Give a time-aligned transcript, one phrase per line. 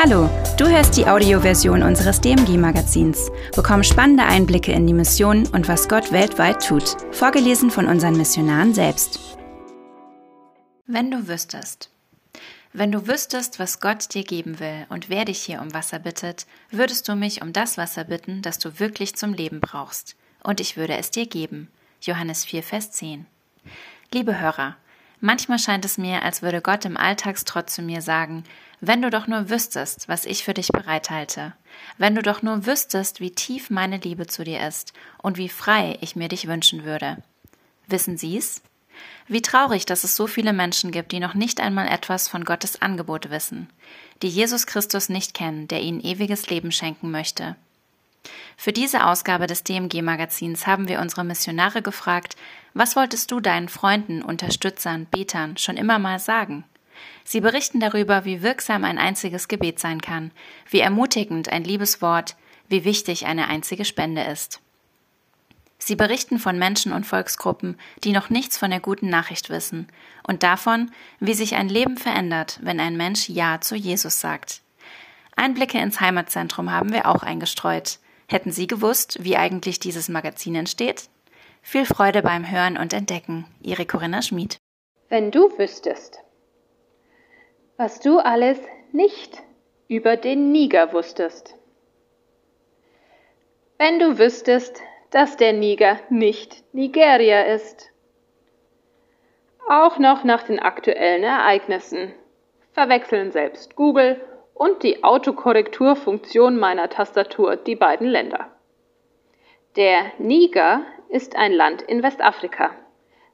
[0.00, 3.32] Hallo, du hörst die Audioversion unseres DMG-Magazins.
[3.56, 6.94] Bekomm spannende Einblicke in die Mission und was Gott weltweit tut.
[7.10, 9.18] Vorgelesen von unseren Missionaren selbst.
[10.86, 11.90] Wenn du wüsstest.
[12.72, 16.46] Wenn du wüsstest, was Gott dir geben will und wer dich hier um Wasser bittet,
[16.70, 20.14] würdest du mich um das Wasser bitten, das du wirklich zum Leben brauchst.
[20.44, 21.72] Und ich würde es dir geben.
[22.02, 23.26] Johannes 4, Vers 10.
[24.14, 24.76] Liebe Hörer,
[25.20, 28.44] manchmal scheint es mir, als würde Gott im Alltagstrott zu mir sagen,
[28.80, 31.54] wenn du doch nur wüsstest, was ich für dich bereithalte,
[31.96, 35.98] wenn du doch nur wüsstest, wie tief meine Liebe zu dir ist und wie frei
[36.00, 37.22] ich mir dich wünschen würde.
[37.88, 38.62] Wissen Sie's?
[39.26, 42.80] Wie traurig, dass es so viele Menschen gibt, die noch nicht einmal etwas von Gottes
[42.82, 43.68] Angebot wissen,
[44.22, 47.56] die Jesus Christus nicht kennen, der ihnen ewiges Leben schenken möchte.
[48.56, 52.36] Für diese Ausgabe des DMG-Magazins haben wir unsere Missionare gefragt,
[52.74, 56.64] was wolltest du deinen Freunden, Unterstützern, Betern schon immer mal sagen?
[57.24, 60.30] Sie berichten darüber, wie wirksam ein einziges Gebet sein kann,
[60.68, 62.36] wie ermutigend ein liebes Wort,
[62.68, 64.60] wie wichtig eine einzige Spende ist.
[65.78, 69.86] Sie berichten von Menschen und Volksgruppen, die noch nichts von der guten Nachricht wissen,
[70.26, 74.60] und davon, wie sich ein Leben verändert, wenn ein Mensch Ja zu Jesus sagt.
[75.36, 78.00] Einblicke ins Heimatzentrum haben wir auch eingestreut.
[78.28, 81.08] Hätten Sie gewusst, wie eigentlich dieses Magazin entsteht?
[81.62, 83.46] Viel Freude beim Hören und Entdecken.
[83.62, 84.58] Ihre Corinna Schmid.
[85.08, 86.20] Wenn du wüsstest
[87.78, 88.58] was du alles
[88.90, 89.40] nicht
[89.86, 91.54] über den Niger wusstest.
[93.78, 97.90] Wenn du wüsstest, dass der Niger nicht Nigeria ist.
[99.68, 102.12] Auch noch nach den aktuellen Ereignissen
[102.72, 104.20] verwechseln selbst Google
[104.58, 108.50] und die Autokorrekturfunktion meiner Tastatur die beiden Länder.
[109.76, 112.70] Der Niger ist ein Land in Westafrika,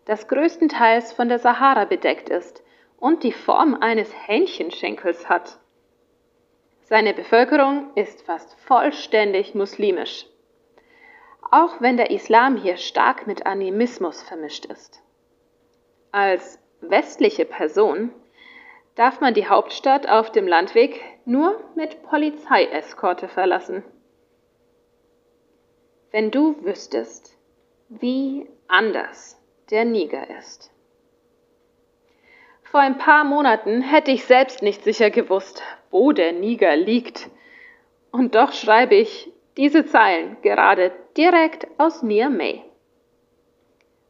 [0.05, 2.63] das größtenteils von der Sahara bedeckt ist
[2.98, 5.58] und die Form eines Hähnchenschenkels hat.
[6.83, 10.27] Seine Bevölkerung ist fast vollständig muslimisch,
[11.51, 15.02] auch wenn der Islam hier stark mit Animismus vermischt ist.
[16.13, 18.11] Als westliche Person
[18.95, 23.83] darf man die Hauptstadt auf dem Landweg nur mit Polizeieskorte verlassen.
[26.11, 27.36] Wenn du wüsstest,
[27.89, 29.40] wie anders
[29.70, 30.70] der Niger ist.
[32.63, 37.30] Vor ein paar Monaten hätte ich selbst nicht sicher gewusst, wo der Niger liegt.
[38.11, 42.63] Und doch schreibe ich diese Zeilen gerade direkt aus Niamey.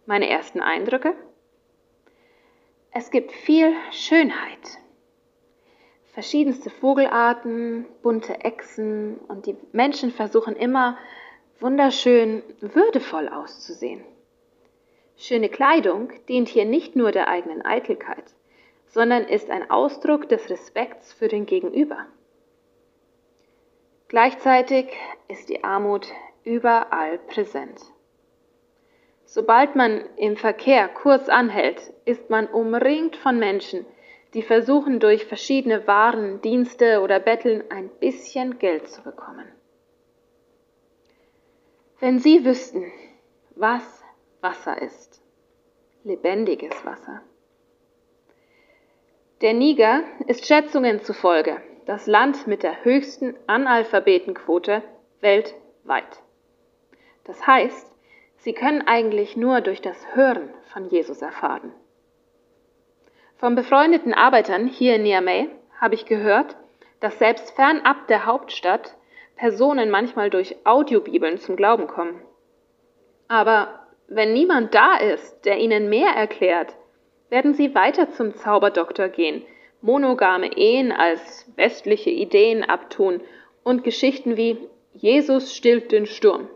[0.07, 1.15] Meine ersten Eindrücke?
[2.91, 4.79] Es gibt viel Schönheit.
[6.15, 10.97] Verschiedenste Vogelarten, bunte Echsen und die Menschen versuchen immer
[11.61, 14.03] wunderschön würdevoll auszusehen.
[15.17, 18.25] Schöne Kleidung dient hier nicht nur der eigenen Eitelkeit
[18.95, 22.07] sondern ist ein Ausdruck des Respekts für den Gegenüber.
[24.07, 24.87] Gleichzeitig
[25.27, 26.07] ist die Armut
[26.45, 27.81] überall präsent.
[29.25, 33.85] Sobald man im Verkehr kurz anhält, ist man umringt von Menschen,
[34.35, 39.47] die versuchen durch verschiedene Waren, Dienste oder Betteln ein bisschen Geld zu bekommen.
[42.01, 42.93] Wenn Sie wüssten,
[43.55, 44.03] was
[44.41, 45.23] Wasser ist,
[46.03, 47.23] lebendiges Wasser,
[49.41, 54.83] der Niger ist Schätzungen zufolge das Land mit der höchsten Analphabetenquote
[55.21, 56.23] weltweit.
[57.25, 57.93] Das heißt,
[58.39, 61.73] sie können eigentlich nur durch das Hören von Jesus erfahren.
[63.45, 66.57] Von befreundeten Arbeitern hier in Niamey habe ich gehört,
[67.01, 68.97] dass selbst fernab der Hauptstadt
[69.37, 72.23] Personen manchmal durch Audiobibeln zum Glauben kommen.
[73.29, 76.75] Aber wenn niemand da ist, der ihnen mehr erklärt,
[77.29, 79.43] werden sie weiter zum Zauberdoktor gehen,
[79.83, 83.21] monogame Ehen als westliche Ideen abtun
[83.63, 84.57] und Geschichten wie
[84.95, 86.49] Jesus stillt den Sturm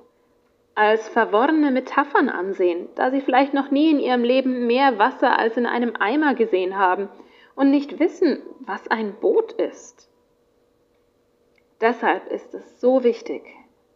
[0.78, 5.56] als verworrene Metaphern ansehen, da sie vielleicht noch nie in ihrem Leben mehr Wasser als
[5.56, 7.08] in einem Eimer gesehen haben
[7.56, 10.08] und nicht wissen, was ein Boot ist.
[11.80, 13.42] Deshalb ist es so wichtig,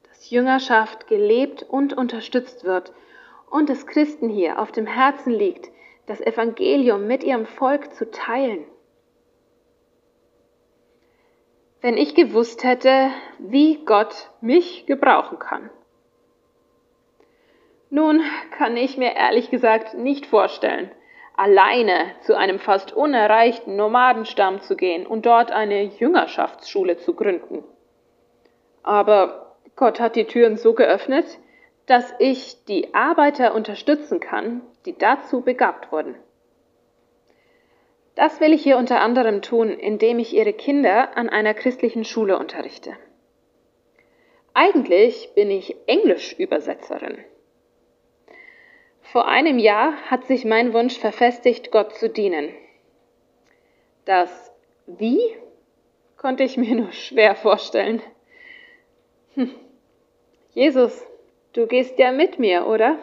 [0.09, 2.93] dass Jüngerschaft gelebt und unterstützt wird
[3.49, 5.71] und es Christen hier auf dem Herzen liegt,
[6.07, 8.65] das Evangelium mit ihrem Volk zu teilen.
[11.81, 15.71] Wenn ich gewusst hätte, wie Gott mich gebrauchen kann.
[17.95, 18.23] Nun
[18.57, 20.91] kann ich mir ehrlich gesagt nicht vorstellen,
[21.37, 27.63] alleine zu einem fast unerreichten Nomadenstamm zu gehen und dort eine Jüngerschaftsschule zu gründen.
[28.83, 31.27] Aber Gott hat die Türen so geöffnet,
[31.85, 36.15] dass ich die Arbeiter unterstützen kann, die dazu begabt wurden.
[38.15, 42.39] Das will ich hier unter anderem tun, indem ich Ihre Kinder an einer christlichen Schule
[42.39, 42.97] unterrichte.
[44.55, 47.19] Eigentlich bin ich Englischübersetzerin.
[49.03, 52.49] Vor einem Jahr hat sich mein Wunsch verfestigt, Gott zu dienen.
[54.05, 54.51] Das
[54.87, 55.21] Wie
[56.23, 58.01] konnte ich mir nur schwer vorstellen.
[59.35, 59.51] Hm.
[60.55, 61.05] Jesus,
[61.53, 62.99] du gehst ja mit mir, oder?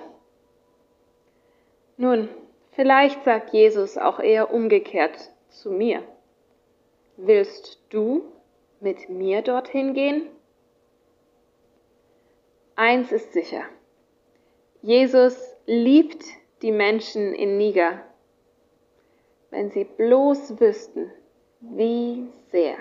[1.97, 2.29] Nun,
[2.71, 6.03] vielleicht sagt Jesus auch eher umgekehrt zu mir.
[7.17, 8.23] Willst du
[8.79, 10.27] mit mir dorthin gehen?
[12.75, 13.63] Eins ist sicher.
[14.81, 16.23] Jesus liebt
[16.63, 18.01] die Menschen in Niger.
[19.51, 21.11] Wenn sie bloß wüssten,
[21.61, 22.75] wie sehr.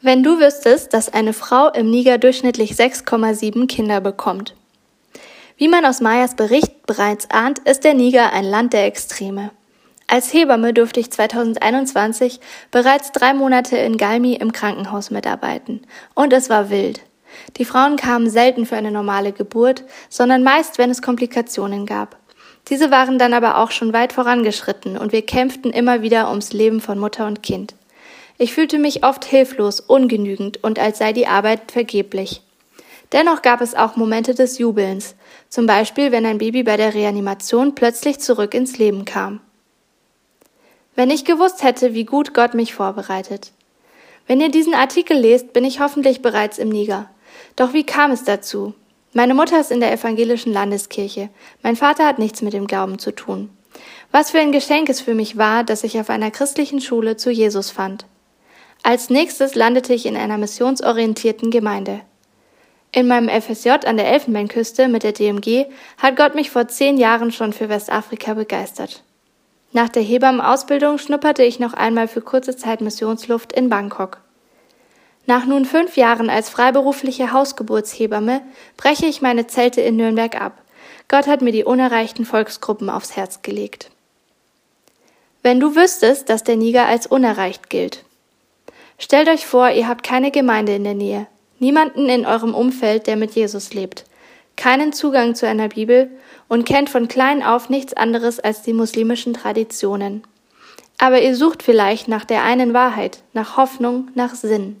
[0.00, 4.56] Wenn du wüsstest, dass eine Frau im Niger durchschnittlich 6,7 Kinder bekommt.
[5.58, 9.50] Wie man aus Mayas Bericht bereits ahnt, ist der Niger ein Land der Extreme.
[10.08, 15.86] Als Hebamme durfte ich 2021 bereits drei Monate in Galmi im Krankenhaus mitarbeiten.
[16.14, 17.02] Und es war wild.
[17.56, 22.16] Die Frauen kamen selten für eine normale Geburt, sondern meist, wenn es Komplikationen gab.
[22.68, 26.80] Diese waren dann aber auch schon weit vorangeschritten und wir kämpften immer wieder ums Leben
[26.80, 27.74] von Mutter und Kind.
[28.38, 32.42] Ich fühlte mich oft hilflos, ungenügend und als sei die Arbeit vergeblich.
[33.12, 35.16] Dennoch gab es auch Momente des Jubelns,
[35.48, 39.40] zum Beispiel wenn ein Baby bei der Reanimation plötzlich zurück ins Leben kam.
[40.94, 43.52] Wenn ich gewusst hätte, wie gut Gott mich vorbereitet.
[44.26, 47.10] Wenn ihr diesen Artikel lest, bin ich hoffentlich bereits im Niger.
[47.56, 48.74] Doch wie kam es dazu?
[49.12, 51.28] Meine Mutter ist in der evangelischen Landeskirche.
[51.62, 53.50] Mein Vater hat nichts mit dem Glauben zu tun.
[54.10, 57.30] Was für ein Geschenk es für mich war, dass ich auf einer christlichen Schule zu
[57.30, 58.06] Jesus fand.
[58.82, 62.00] Als nächstes landete ich in einer missionsorientierten Gemeinde.
[62.90, 65.66] In meinem FSJ an der Elfenbeinküste mit der DMG
[65.98, 69.02] hat Gott mich vor zehn Jahren schon für Westafrika begeistert.
[69.72, 74.21] Nach der Hebammenausbildung schnupperte ich noch einmal für kurze Zeit Missionsluft in Bangkok.
[75.26, 78.42] Nach nun fünf Jahren als freiberufliche Hausgeburtshebamme
[78.76, 80.62] breche ich meine Zelte in Nürnberg ab.
[81.08, 83.90] Gott hat mir die unerreichten Volksgruppen aufs Herz gelegt.
[85.42, 88.04] Wenn du wüsstest, dass der Niger als unerreicht gilt.
[88.98, 91.26] Stellt euch vor, ihr habt keine Gemeinde in der Nähe,
[91.58, 94.04] niemanden in eurem Umfeld, der mit Jesus lebt,
[94.56, 96.10] keinen Zugang zu einer Bibel
[96.48, 100.22] und kennt von klein auf nichts anderes als die muslimischen Traditionen.
[100.98, 104.76] Aber ihr sucht vielleicht nach der einen Wahrheit, nach Hoffnung, nach Sinn.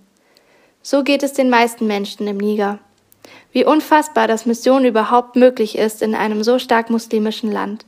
[0.82, 2.78] So geht es den meisten Menschen im Niger.
[3.52, 7.86] Wie unfassbar, dass Mission überhaupt möglich ist in einem so stark muslimischen Land.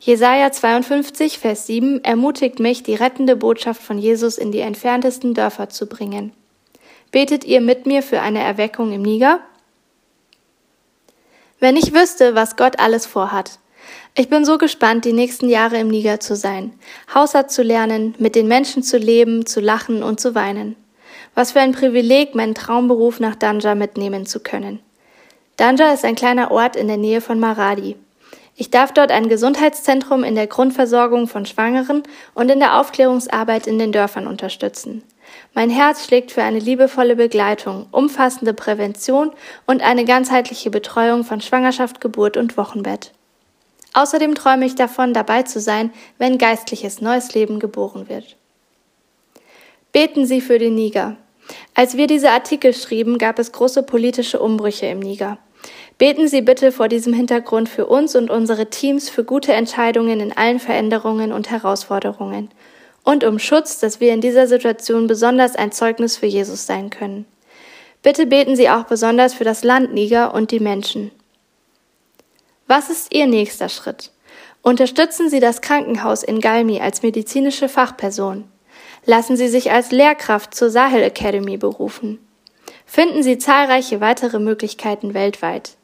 [0.00, 5.68] Jesaja 52, Vers 7 ermutigt mich, die rettende Botschaft von Jesus in die entferntesten Dörfer
[5.68, 6.32] zu bringen.
[7.12, 9.40] Betet ihr mit mir für eine Erweckung im Niger?
[11.60, 13.58] Wenn ich wüsste, was Gott alles vorhat.
[14.16, 16.72] Ich bin so gespannt, die nächsten Jahre im Niger zu sein,
[17.14, 20.76] Hausart zu lernen, mit den Menschen zu leben, zu lachen und zu weinen.
[21.34, 24.80] Was für ein Privileg, meinen Traumberuf nach Danja mitnehmen zu können.
[25.56, 27.96] Danja ist ein kleiner Ort in der Nähe von Maradi.
[28.56, 32.04] Ich darf dort ein Gesundheitszentrum in der Grundversorgung von Schwangeren
[32.34, 35.02] und in der Aufklärungsarbeit in den Dörfern unterstützen.
[35.54, 39.32] Mein Herz schlägt für eine liebevolle Begleitung, umfassende Prävention
[39.66, 43.12] und eine ganzheitliche Betreuung von Schwangerschaft, Geburt und Wochenbett.
[43.92, 48.36] Außerdem träume ich davon, dabei zu sein, wenn geistliches neues Leben geboren wird.
[49.92, 51.16] Beten Sie für den Niger.
[51.74, 55.38] Als wir diese Artikel schrieben, gab es große politische Umbrüche im Niger.
[55.98, 60.36] Beten Sie bitte vor diesem Hintergrund für uns und unsere Teams für gute Entscheidungen in
[60.36, 62.50] allen Veränderungen und Herausforderungen
[63.04, 67.26] und um Schutz, dass wir in dieser Situation besonders ein Zeugnis für Jesus sein können.
[68.02, 71.10] Bitte beten Sie auch besonders für das Land Niger und die Menschen.
[72.66, 74.10] Was ist Ihr nächster Schritt?
[74.62, 78.44] Unterstützen Sie das Krankenhaus in Galmi als medizinische Fachperson
[79.06, 82.18] lassen Sie sich als Lehrkraft zur Sahel Academy berufen.
[82.86, 85.76] Finden Sie zahlreiche weitere Möglichkeiten weltweit.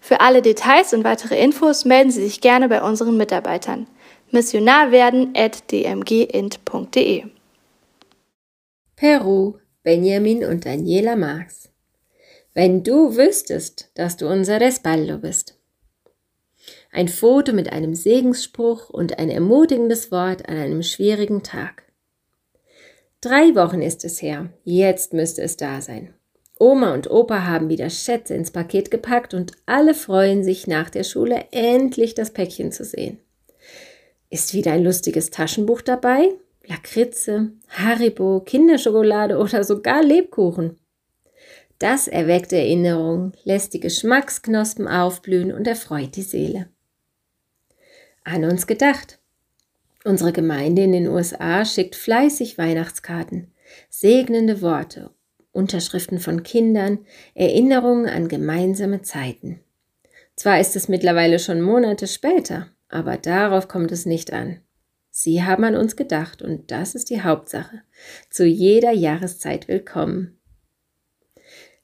[0.00, 3.86] Für alle Details und weitere Infos melden Sie sich gerne bei unseren Mitarbeitern.
[4.30, 7.24] Missionarwerden at dmgint.de
[8.96, 11.70] Peru, Benjamin und Daniela Marx.
[12.52, 15.58] Wenn du wüsstest, dass du unser Respaldo bist.
[16.90, 21.84] Ein Foto mit einem Segensspruch und ein ermutigendes Wort an einem schwierigen Tag.
[23.20, 24.50] Drei Wochen ist es her.
[24.64, 26.14] Jetzt müsste es da sein.
[26.60, 31.04] Oma und Opa haben wieder Schätze ins Paket gepackt und alle freuen sich nach der
[31.04, 33.18] Schule endlich das Päckchen zu sehen.
[34.30, 36.32] Ist wieder ein lustiges Taschenbuch dabei?
[36.66, 40.78] Lakritze, Haribo, Kinderschokolade oder sogar Lebkuchen.
[41.78, 46.68] Das erweckt Erinnerungen, lässt die Geschmacksknospen aufblühen und erfreut die Seele.
[48.24, 49.17] An uns gedacht.
[50.08, 53.52] Unsere Gemeinde in den USA schickt fleißig Weihnachtskarten,
[53.90, 55.10] segnende Worte,
[55.52, 57.00] Unterschriften von Kindern,
[57.34, 59.60] Erinnerungen an gemeinsame Zeiten.
[60.34, 64.60] Zwar ist es mittlerweile schon Monate später, aber darauf kommt es nicht an.
[65.10, 67.82] Sie haben an uns gedacht und das ist die Hauptsache.
[68.30, 70.38] Zu jeder Jahreszeit willkommen.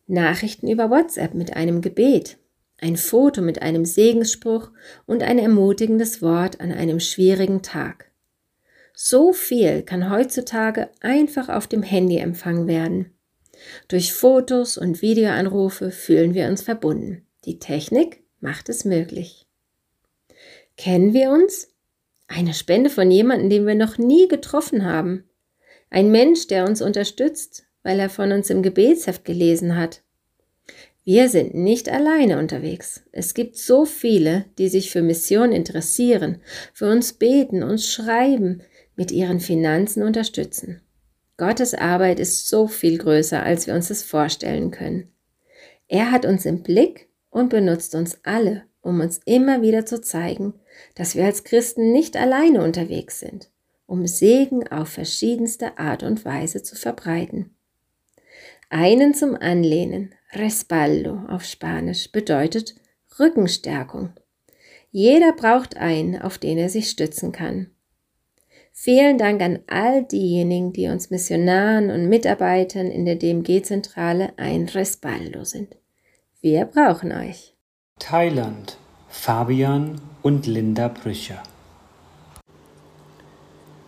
[0.06, 2.38] Nachrichten über WhatsApp mit einem Gebet,
[2.80, 4.70] ein Foto mit einem Segensspruch
[5.04, 8.13] und ein ermutigendes Wort an einem schwierigen Tag.
[8.96, 13.12] So viel kann heutzutage einfach auf dem Handy empfangen werden.
[13.88, 17.26] Durch Fotos und Videoanrufe fühlen wir uns verbunden.
[17.44, 19.46] Die Technik macht es möglich.
[20.76, 21.68] Kennen wir uns?
[22.28, 25.24] Eine Spende von jemandem, den wir noch nie getroffen haben.
[25.90, 30.02] Ein Mensch, der uns unterstützt, weil er von uns im Gebetsheft gelesen hat.
[31.04, 33.02] Wir sind nicht alleine unterwegs.
[33.12, 36.40] Es gibt so viele, die sich für Mission interessieren,
[36.72, 38.62] für uns beten, uns schreiben,
[38.96, 40.80] mit ihren Finanzen unterstützen.
[41.36, 45.12] Gottes Arbeit ist so viel größer, als wir uns das vorstellen können.
[45.88, 50.54] Er hat uns im Blick und benutzt uns alle, um uns immer wieder zu zeigen,
[50.94, 53.50] dass wir als Christen nicht alleine unterwegs sind,
[53.86, 57.56] um Segen auf verschiedenste Art und Weise zu verbreiten.
[58.70, 62.74] Einen zum Anlehnen, Respaldo auf Spanisch bedeutet
[63.18, 64.12] Rückenstärkung.
[64.90, 67.73] Jeder braucht einen, auf den er sich stützen kann.
[68.76, 75.44] Vielen Dank an all diejenigen, die uns Missionaren und Mitarbeitern in der DMG-Zentrale ein Respaldo
[75.44, 75.76] sind.
[76.40, 77.54] Wir brauchen euch.
[78.00, 78.76] Thailand,
[79.06, 81.40] Fabian und Linda Brücher.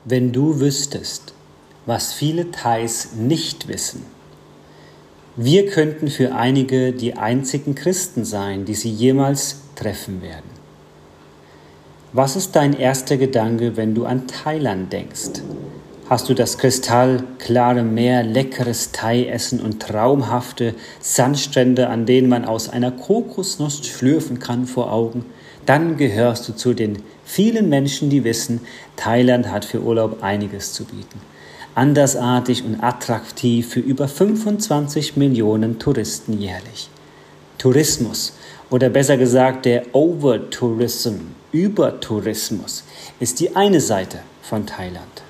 [0.04, 1.34] Wenn du wüsstest,
[1.84, 4.04] was viele Thais nicht wissen,
[5.34, 10.55] wir könnten für einige die einzigen Christen sein, die sie jemals treffen werden.
[12.16, 15.42] Was ist dein erster Gedanke, wenn du an Thailand denkst?
[16.08, 22.90] Hast du das kristallklare Meer, leckeres Thai-Essen und traumhafte Sandstrände, an denen man aus einer
[22.90, 25.26] Kokosnuss schlürfen kann, vor Augen?
[25.66, 28.62] Dann gehörst du zu den vielen Menschen, die wissen,
[28.96, 31.20] Thailand hat für Urlaub einiges zu bieten
[31.74, 36.88] andersartig und attraktiv für über 25 Millionen Touristen jährlich.
[37.58, 38.32] Tourismus
[38.70, 42.84] oder besser gesagt der Overtourism, Übertourismus,
[43.18, 45.22] ist die eine Seite von Thailand.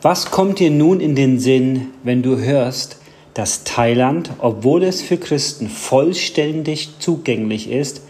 [0.00, 2.98] Was kommt dir nun in den Sinn, wenn du hörst,
[3.34, 8.02] dass Thailand, obwohl es für Christen vollständig zugänglich ist,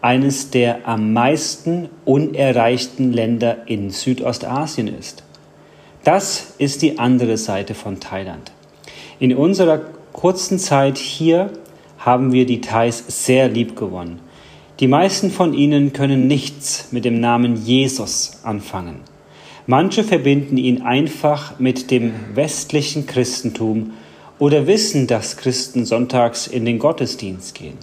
[0.00, 5.22] eines der am meisten unerreichten Länder in Südostasien ist?
[6.02, 8.50] Das ist die andere Seite von Thailand.
[9.20, 9.80] In unserer
[10.12, 11.52] kurzen Zeit hier
[11.98, 14.20] haben wir die Thais sehr lieb gewonnen.
[14.80, 19.00] Die meisten von ihnen können nichts mit dem Namen Jesus anfangen.
[19.66, 23.94] Manche verbinden ihn einfach mit dem westlichen Christentum
[24.38, 27.76] oder wissen, dass Christen sonntags in den Gottesdienst gehen.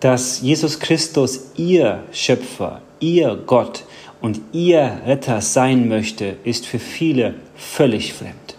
[0.00, 3.84] Dass Jesus Christus ihr Schöpfer, ihr Gott,
[4.20, 8.56] und ihr Retter sein möchte, ist für viele völlig fremd.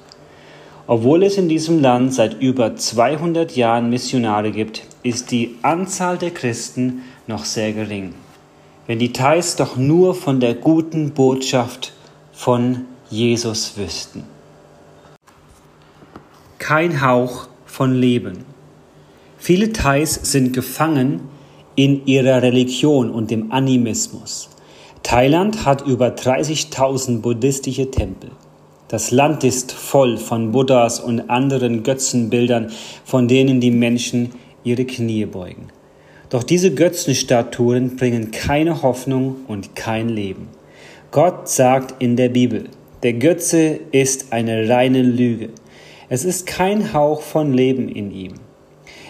[0.87, 6.31] Obwohl es in diesem Land seit über 200 Jahren Missionare gibt, ist die Anzahl der
[6.31, 8.15] Christen noch sehr gering.
[8.87, 11.93] Wenn die Thais doch nur von der guten Botschaft
[12.33, 14.23] von Jesus wüssten.
[16.57, 18.45] Kein Hauch von Leben.
[19.37, 21.21] Viele Thais sind gefangen
[21.75, 24.49] in ihrer Religion und dem Animismus.
[25.03, 28.31] Thailand hat über 30.000 buddhistische Tempel.
[28.87, 32.71] Das Land ist voll von Buddhas und anderen Götzenbildern,
[33.05, 34.31] von denen die Menschen
[34.63, 35.67] ihre Knie beugen.
[36.29, 40.47] Doch diese Götzenstatuen bringen keine Hoffnung und kein Leben.
[41.11, 42.65] Gott sagt in der Bibel,
[43.01, 45.49] der Götze ist eine reine Lüge.
[46.07, 48.33] Es ist kein Hauch von Leben in ihm.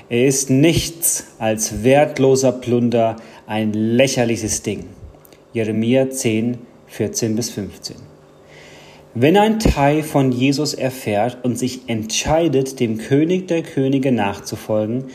[0.09, 4.85] Er ist nichts als wertloser Plunder, ein lächerliches Ding.
[5.51, 6.57] Jeremia 10,
[6.87, 7.97] 14 bis 15.
[9.13, 15.05] Wenn ein Thai von Jesus erfährt und sich entscheidet, dem König der Könige nachzufolgen,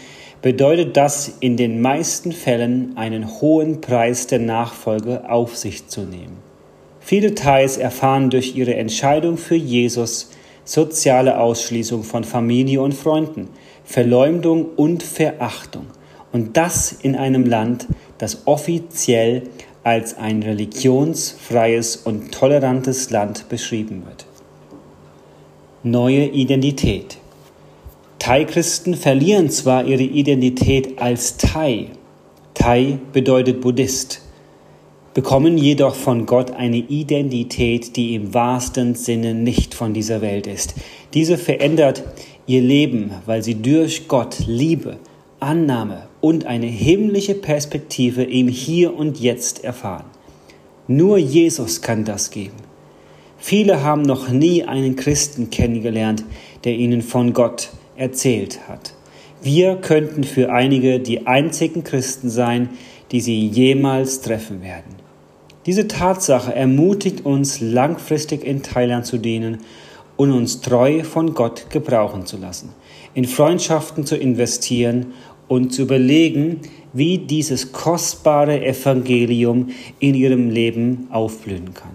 [0.45, 6.37] bedeutet das in den meisten Fällen einen hohen Preis der Nachfolge auf sich zu nehmen.
[7.01, 10.33] Viele Thais erfahren durch ihre Entscheidung für Jesus
[10.67, 13.49] soziale Ausschließung von Familie und Freunden,
[13.85, 15.87] Verleumdung und Verachtung.
[16.31, 17.87] Und das in einem Land,
[18.19, 19.45] das offiziell
[19.83, 24.27] als ein religionsfreies und tolerantes Land beschrieben wird.
[25.85, 27.17] Neue Identität.
[28.25, 31.89] Thai-Christen verlieren zwar ihre Identität als Thai.
[32.55, 34.23] Thai bedeutet Buddhist.
[35.13, 40.75] bekommen jedoch von Gott eine Identität, die im wahrsten Sinne nicht von dieser Welt ist.
[41.13, 42.03] Diese verändert
[42.47, 44.97] ihr Leben, weil sie durch Gott Liebe,
[45.39, 50.07] Annahme und eine himmlische Perspektive im Hier und Jetzt erfahren.
[50.89, 52.57] Nur Jesus kann das geben.
[53.37, 56.25] Viele haben noch nie einen Christen kennengelernt,
[56.65, 58.95] der ihnen von Gott erzählt hat.
[59.43, 62.71] Wir könnten für einige die einzigen Christen sein,
[63.13, 64.95] die sie jemals treffen werden.
[65.67, 69.59] Diese Tatsache ermutigt uns, langfristig in Thailand zu dienen
[70.17, 72.71] und uns treu von Gott gebrauchen zu lassen,
[73.15, 75.13] in Freundschaften zu investieren
[75.49, 76.61] und zu überlegen,
[76.93, 81.93] wie dieses kostbare Evangelium in ihrem Leben aufblühen kann.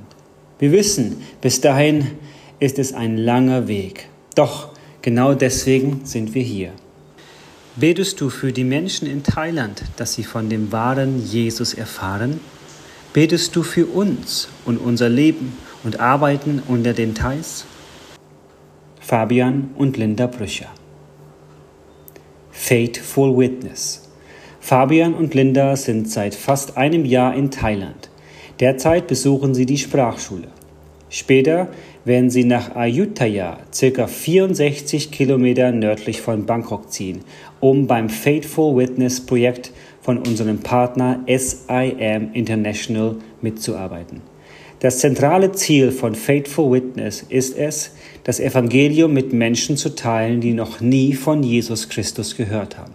[0.60, 2.08] Wir wissen, bis dahin
[2.60, 4.10] ist es ein langer Weg.
[4.36, 4.70] Doch
[5.02, 6.72] genau deswegen sind wir hier.
[7.76, 12.40] Betest du für die Menschen in Thailand, dass sie von dem wahren Jesus erfahren?
[13.14, 17.66] Betest du für uns und unser Leben und Arbeiten unter den Thais?
[19.00, 20.70] Fabian und Linda Brücher
[22.52, 24.10] Faithful Witness
[24.60, 28.10] Fabian und Linda sind seit fast einem Jahr in Thailand.
[28.60, 30.50] Derzeit besuchen sie die Sprachschule.
[31.10, 31.70] Später
[32.06, 37.22] werden sie nach Ayutthaya, circa 64 Kilometer nördlich von Bangkok ziehen,
[37.60, 44.22] um beim Faithful Witness Projekt von unserem Partner SIM International mitzuarbeiten.
[44.80, 47.92] Das zentrale Ziel von Faithful Witness ist es,
[48.24, 52.94] das Evangelium mit Menschen zu teilen, die noch nie von Jesus Christus gehört haben.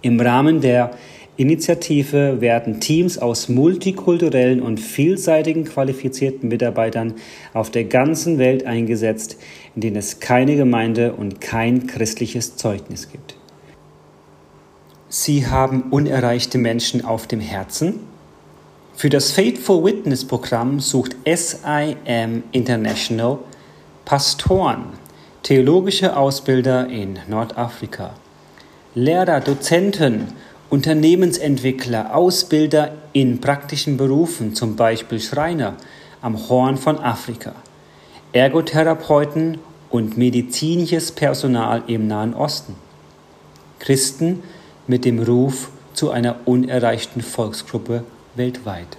[0.00, 0.92] Im Rahmen der
[1.40, 7.14] Initiative werden Teams aus multikulturellen und vielseitigen qualifizierten Mitarbeitern
[7.54, 9.38] auf der ganzen Welt eingesetzt,
[9.74, 13.36] in denen es keine Gemeinde und kein christliches Zeugnis gibt.
[15.08, 18.00] Sie haben unerreichte Menschen auf dem Herzen.
[18.92, 23.38] Für das Faithful Witness Programm sucht SIM International
[24.04, 24.84] Pastoren,
[25.42, 28.10] theologische Ausbilder in Nordafrika,
[28.94, 30.34] Lehrer, Dozenten,
[30.70, 35.74] Unternehmensentwickler, Ausbilder in praktischen Berufen, zum Beispiel Schreiner
[36.22, 37.54] am Horn von Afrika,
[38.32, 39.58] Ergotherapeuten
[39.90, 42.76] und medizinisches Personal im Nahen Osten,
[43.80, 44.44] Christen
[44.86, 48.04] mit dem Ruf zu einer unerreichten Volksgruppe
[48.36, 48.96] weltweit.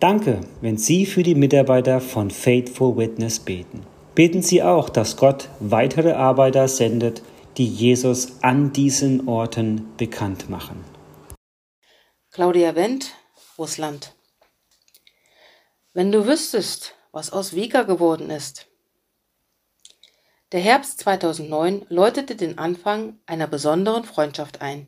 [0.00, 3.80] Danke, wenn Sie für die Mitarbeiter von Faithful Witness beten.
[4.14, 7.22] Beten Sie auch, dass Gott weitere Arbeiter sendet,
[7.56, 10.84] die Jesus an diesen Orten bekannt machen.
[12.30, 13.14] Claudia Wendt,
[13.56, 14.14] Russland.
[15.94, 18.66] Wenn du wüsstest, was aus Vika geworden ist.
[20.52, 24.86] Der Herbst 2009 läutete den Anfang einer besonderen Freundschaft ein.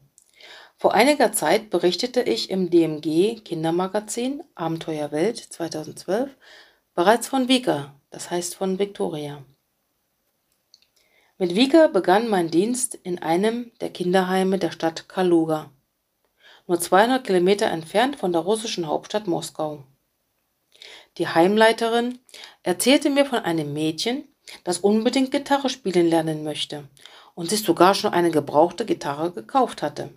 [0.77, 6.37] Vor einiger Zeit berichtete ich im DMG Kindermagazin Abenteuerwelt 2012
[6.95, 9.43] bereits von Vika, das heißt von Victoria.
[11.40, 15.70] Mit Vika begann mein Dienst in einem der Kinderheime der Stadt Kaluga,
[16.66, 19.85] nur 200 Kilometer entfernt von der russischen Hauptstadt Moskau.
[21.16, 22.18] Die Heimleiterin
[22.64, 24.24] erzählte mir von einem Mädchen,
[24.64, 26.88] das unbedingt Gitarre spielen lernen möchte
[27.37, 30.11] und sich sogar schon eine gebrauchte Gitarre gekauft hatte.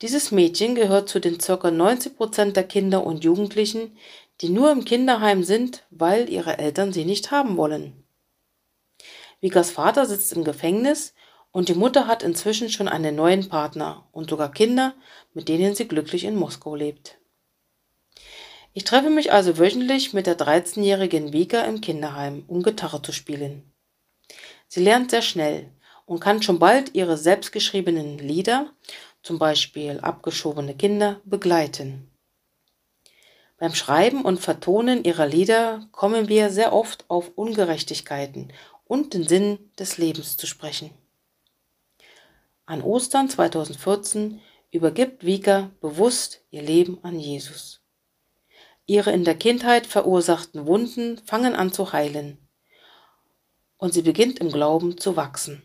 [0.00, 1.70] Dieses Mädchen gehört zu den ca.
[1.70, 3.94] 90 Prozent der Kinder und Jugendlichen,
[4.40, 8.01] die nur im Kinderheim sind, weil ihre Eltern sie nicht haben wollen.
[9.42, 11.14] Vikas Vater sitzt im Gefängnis
[11.50, 14.94] und die Mutter hat inzwischen schon einen neuen Partner und sogar Kinder,
[15.34, 17.18] mit denen sie glücklich in Moskau lebt.
[18.72, 23.70] Ich treffe mich also wöchentlich mit der 13-jährigen Vika im Kinderheim, um Gitarre zu spielen.
[24.68, 25.70] Sie lernt sehr schnell
[26.06, 28.70] und kann schon bald ihre selbstgeschriebenen Lieder,
[29.24, 32.08] zum Beispiel Abgeschobene Kinder, begleiten.
[33.58, 38.52] Beim Schreiben und Vertonen ihrer Lieder kommen wir sehr oft auf Ungerechtigkeiten
[38.92, 40.90] und den Sinn des Lebens zu sprechen.
[42.66, 44.38] An Ostern 2014
[44.70, 47.80] übergibt Vika bewusst ihr Leben an Jesus.
[48.84, 52.36] Ihre in der Kindheit verursachten Wunden fangen an zu heilen
[53.78, 55.62] und sie beginnt im Glauben zu wachsen.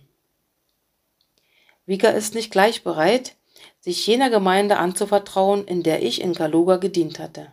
[1.86, 3.36] Vika ist nicht gleich bereit,
[3.82, 7.52] sich jener Gemeinde anzuvertrauen, in der ich in Kaluga gedient hatte.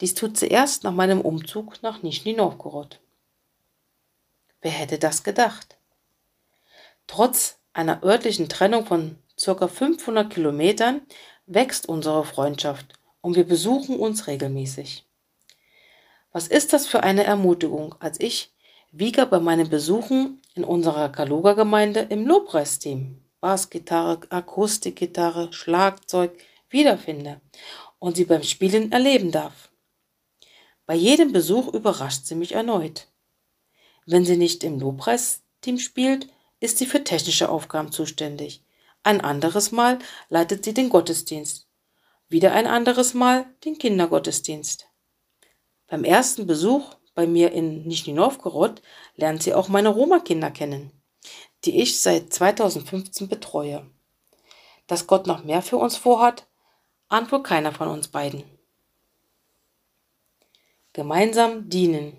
[0.00, 3.00] Dies tut sie erst nach meinem Umzug nach Nischni Novgorod.
[4.62, 5.76] Wer hätte das gedacht?
[7.06, 9.68] Trotz einer örtlichen Trennung von ca.
[9.68, 11.02] 500 Kilometern
[11.46, 15.06] wächst unsere Freundschaft und wir besuchen uns regelmäßig.
[16.32, 18.52] Was ist das für eine Ermutigung, als ich
[18.92, 26.32] Vika bei meinen Besuchen in unserer Kaluga-Gemeinde im Lobpreisteam, Bassgitarre, Akustikgitarre, Schlagzeug
[26.68, 27.40] wiederfinde
[27.98, 29.70] und sie beim Spielen erleben darf.
[30.86, 33.06] Bei jedem Besuch überrascht sie mich erneut.
[34.10, 36.26] Wenn sie nicht im Lobpreisteam spielt,
[36.58, 38.64] ist sie für technische Aufgaben zuständig.
[39.04, 41.68] Ein anderes Mal leitet sie den Gottesdienst.
[42.28, 44.88] Wieder ein anderes Mal den Kindergottesdienst.
[45.86, 48.82] Beim ersten Besuch bei mir in Nischni Novgorod
[49.14, 50.90] lernt sie auch meine Roma-Kinder kennen,
[51.64, 53.88] die ich seit 2015 betreue.
[54.88, 56.48] Dass Gott noch mehr für uns vorhat,
[57.08, 58.42] ahnt wohl keiner von uns beiden.
[60.94, 62.18] Gemeinsam dienen.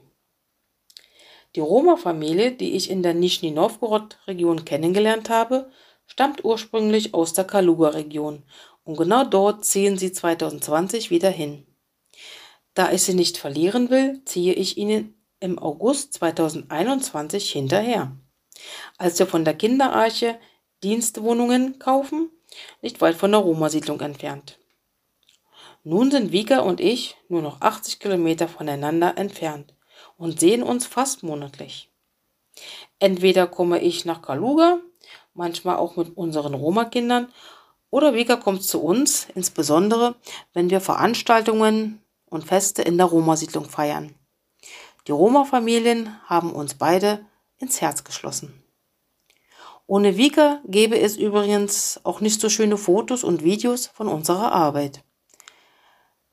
[1.55, 5.69] Die Roma-Familie, die ich in der Nischni Novgorod-Region kennengelernt habe,
[6.05, 8.43] stammt ursprünglich aus der Kaluga-Region
[8.85, 11.65] und genau dort ziehen sie 2020 wieder hin.
[12.73, 18.15] Da ich sie nicht verlieren will, ziehe ich ihnen im August 2021 hinterher.
[18.97, 20.39] Als wir von der Kinderarche
[20.83, 22.29] Dienstwohnungen kaufen,
[22.81, 24.57] nicht weit von der Roma-Siedlung entfernt.
[25.83, 29.73] Nun sind Vika und ich nur noch 80 Kilometer voneinander entfernt
[30.21, 31.89] und sehen uns fast monatlich.
[32.99, 34.79] Entweder komme ich nach Kaluga,
[35.33, 37.33] manchmal auch mit unseren Roma-Kindern,
[37.89, 40.13] oder Vika kommt zu uns, insbesondere
[40.53, 44.13] wenn wir Veranstaltungen und Feste in der Roma-Siedlung feiern.
[45.07, 47.25] Die Roma-Familien haben uns beide
[47.57, 48.63] ins Herz geschlossen.
[49.87, 55.03] Ohne Vika gäbe es übrigens auch nicht so schöne Fotos und Videos von unserer Arbeit.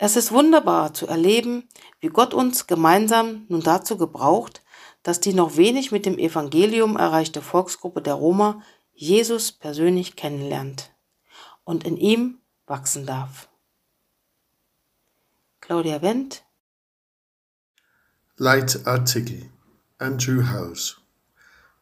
[0.01, 1.65] Es ist wunderbar zu erleben,
[1.99, 4.63] wie Gott uns gemeinsam nun dazu gebraucht,
[5.03, 10.95] dass die noch wenig mit dem Evangelium erreichte Volksgruppe der Roma Jesus persönlich kennenlernt
[11.65, 13.49] und in ihm wachsen darf.
[15.61, 16.45] Claudia Wendt.
[18.37, 19.51] Leitartikel
[19.99, 21.01] Andrew House.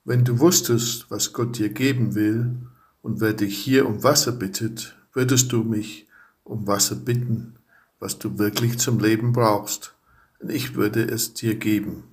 [0.04, 2.66] Wenn du wusstest, was Gott dir geben will
[3.02, 6.06] und wer dich hier um Wasser bittet, würdest du mich
[6.44, 7.58] um Wasser bitten
[7.98, 9.94] was du wirklich zum Leben brauchst,
[10.40, 12.04] und ich würde es dir geben,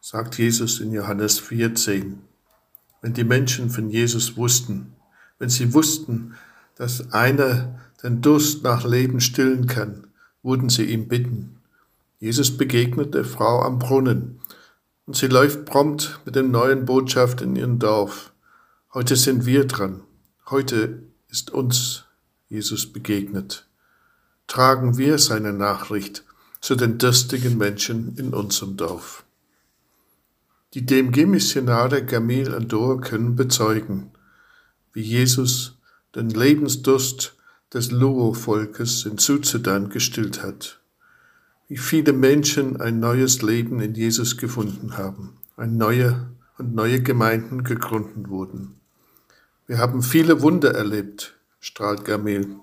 [0.00, 2.14] sagt Jesus in Johannes 4,10.
[3.00, 4.94] Wenn die Menschen von Jesus wussten,
[5.38, 6.34] wenn sie wussten,
[6.74, 10.08] dass einer den Durst nach Leben stillen kann,
[10.42, 11.60] würden sie ihm bitten.
[12.18, 14.40] Jesus begegnet der Frau am Brunnen
[15.06, 18.32] und sie läuft prompt mit dem neuen Botschaft in ihren Dorf.
[18.92, 20.02] Heute sind wir dran.
[20.50, 22.04] Heute ist uns
[22.48, 23.65] Jesus begegnet
[24.46, 26.24] tragen wir seine Nachricht
[26.60, 29.24] zu den durstigen Menschen in unserem Dorf.
[30.74, 34.10] Die DMG-Missionare Gamil und Dor können bezeugen,
[34.92, 35.78] wie Jesus
[36.14, 37.36] den Lebensdurst
[37.72, 40.80] des Luo-Volkes in Südsudan gestillt hat,
[41.68, 47.64] wie viele Menschen ein neues Leben in Jesus gefunden haben, ein neue und neue Gemeinden
[47.64, 48.80] gegründet wurden.
[49.66, 52.56] Wir haben viele Wunder erlebt, strahlt Gamil.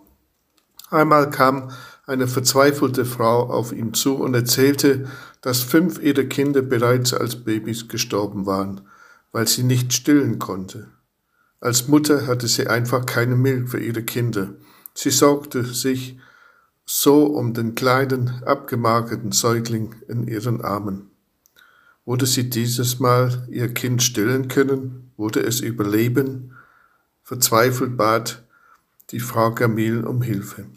[0.94, 1.72] Einmal kam
[2.06, 5.10] eine verzweifelte Frau auf ihn zu und erzählte,
[5.42, 8.82] dass fünf ihrer Kinder bereits als Babys gestorben waren,
[9.32, 10.92] weil sie nicht stillen konnte.
[11.60, 14.54] Als Mutter hatte sie einfach keine Milch für ihre Kinder.
[14.94, 16.20] Sie sorgte sich
[16.86, 21.10] so um den kleinen, abgemagerten Säugling in ihren Armen.
[22.06, 25.12] Wurde sie dieses Mal ihr Kind stillen können?
[25.18, 26.56] Wurde es überleben?
[27.24, 28.44] Verzweifelt bat
[29.10, 30.68] die Frau Gamil um Hilfe.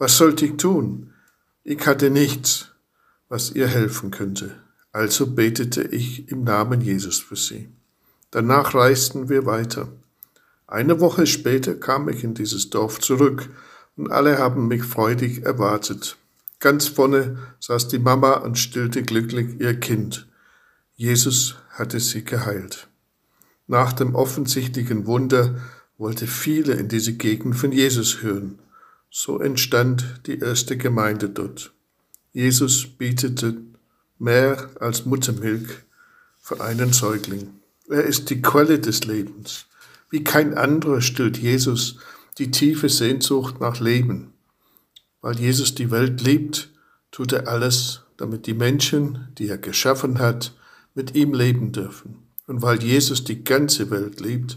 [0.00, 1.12] Was sollte ich tun?
[1.62, 2.70] Ich hatte nichts,
[3.28, 4.56] was ihr helfen könnte.
[4.92, 7.68] Also betete ich im Namen Jesus für sie.
[8.30, 9.88] Danach reisten wir weiter.
[10.66, 13.50] Eine Woche später kam ich in dieses Dorf zurück
[13.94, 16.16] und alle haben mich freudig erwartet.
[16.60, 20.26] Ganz vorne saß die Mama und stillte glücklich ihr Kind.
[20.96, 22.88] Jesus hatte sie geheilt.
[23.66, 25.60] Nach dem offensichtlichen Wunder
[25.98, 28.60] wollte viele in diese Gegend von Jesus hören.
[29.12, 31.72] So entstand die erste Gemeinde dort.
[32.32, 33.56] Jesus bietete
[34.20, 35.68] mehr als Muttermilch
[36.40, 37.54] für einen Säugling.
[37.88, 39.66] Er ist die Quelle des Lebens.
[40.10, 41.96] Wie kein anderer stillt Jesus
[42.38, 44.32] die tiefe Sehnsucht nach Leben.
[45.22, 46.70] Weil Jesus die Welt liebt,
[47.10, 50.54] tut er alles, damit die Menschen, die er geschaffen hat,
[50.94, 52.28] mit ihm leben dürfen.
[52.46, 54.56] Und weil Jesus die ganze Welt liebt,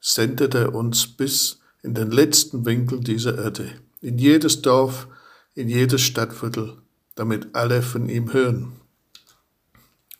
[0.00, 5.08] sendet er uns bis in den letzten Winkel dieser Erde in jedes Dorf,
[5.54, 6.78] in jedes Stadtviertel,
[7.14, 8.72] damit alle von ihm hören.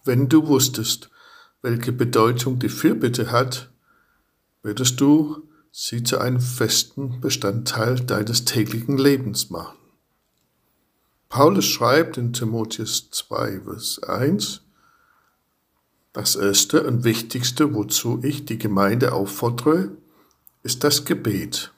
[0.04, 1.10] Wenn du wusstest,
[1.62, 3.70] welche Bedeutung die Fürbitte hat,
[4.62, 9.76] würdest du sie zu einem festen Bestandteil deines täglichen Lebens machen.
[11.28, 14.62] Paulus schreibt in Timotheus 2, Vers 1,
[16.14, 19.90] das erste und wichtigste, wozu ich die Gemeinde auffordere,
[20.62, 21.70] ist das Gebet.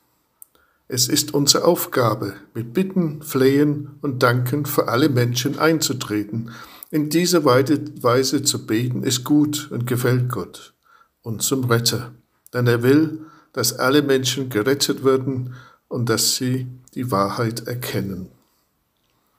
[0.92, 6.50] Es ist unsere Aufgabe, mit Bitten, Flehen und Danken für alle Menschen einzutreten.
[6.90, 10.74] In dieser Weise zu beten ist gut und gefällt Gott,
[11.22, 12.10] unserem Retter,
[12.52, 13.20] denn er will,
[13.52, 15.54] dass alle Menschen gerettet werden
[15.86, 18.26] und dass sie die Wahrheit erkennen.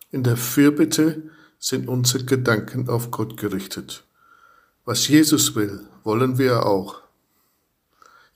[0.10, 1.22] In der Fürbitte
[1.60, 4.06] sind unsere Gedanken auf Gott gerichtet.
[4.86, 7.02] Was Jesus will, wollen wir auch.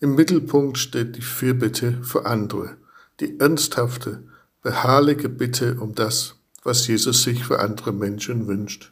[0.02, 2.76] Im Mittelpunkt steht die Fürbitte für andere,
[3.20, 4.24] die ernsthafte,
[4.62, 8.92] beharrliche Bitte um das, was Jesus sich für andere Menschen wünscht.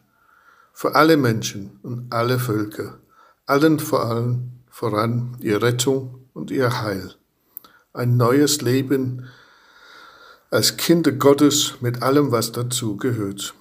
[0.74, 3.00] Für alle Menschen und alle Völker,
[3.46, 7.14] allen vor allem voran ihr Rettung und ihr Heil.
[7.94, 9.28] Ein neues Leben
[10.50, 13.54] als Kinder Gottes mit allem, was dazu gehört.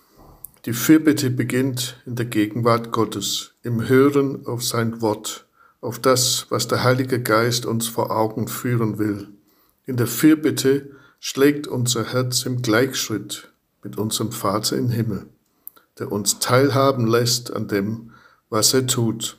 [0.64, 5.46] Die Fürbitte beginnt in der Gegenwart Gottes, im Hören auf sein Wort,
[5.80, 9.28] auf das, was der Heilige Geist uns vor Augen führen will.
[9.84, 13.48] In der Fürbitte schlägt unser Herz im Gleichschritt
[13.82, 15.26] mit unserem Vater im Himmel,
[15.98, 18.12] der uns teilhaben lässt an dem,
[18.48, 19.38] was er tut.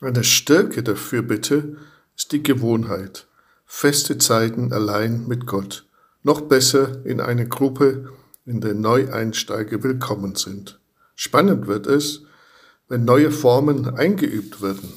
[0.00, 1.76] Eine Stärke der Fürbitte
[2.16, 3.28] ist die Gewohnheit,
[3.64, 5.86] feste Zeiten allein mit Gott,
[6.24, 8.12] noch besser in einer Gruppe,
[8.44, 10.80] in der Neueinsteiger willkommen sind.
[11.14, 12.22] Spannend wird es,
[12.88, 14.92] wenn neue Formen eingeübt werden.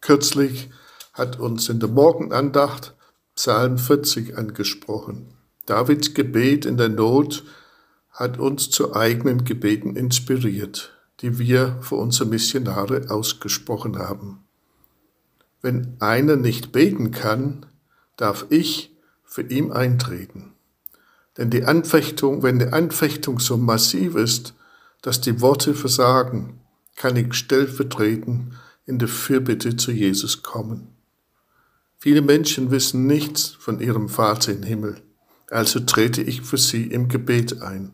[0.00, 0.70] Kürzlich
[1.12, 2.94] hat uns in der Morgenandacht
[3.40, 5.28] Psalm 40 angesprochen.
[5.64, 7.42] Davids Gebet in der Not
[8.10, 14.44] hat uns zu eigenen Gebeten inspiriert, die wir für unsere Missionare ausgesprochen haben.
[15.62, 17.64] Wenn einer nicht beten kann,
[18.18, 20.52] darf ich für ihn eintreten.
[21.38, 24.52] Denn die Anfechtung, wenn die Anfechtung so massiv ist,
[25.00, 26.60] dass die Worte versagen,
[26.94, 28.52] kann ich stellvertretend
[28.84, 30.99] in der Fürbitte zu Jesus kommen.
[32.02, 34.96] Viele Menschen wissen nichts von ihrem Vater im Himmel,
[35.50, 37.92] also trete ich für sie im Gebet ein.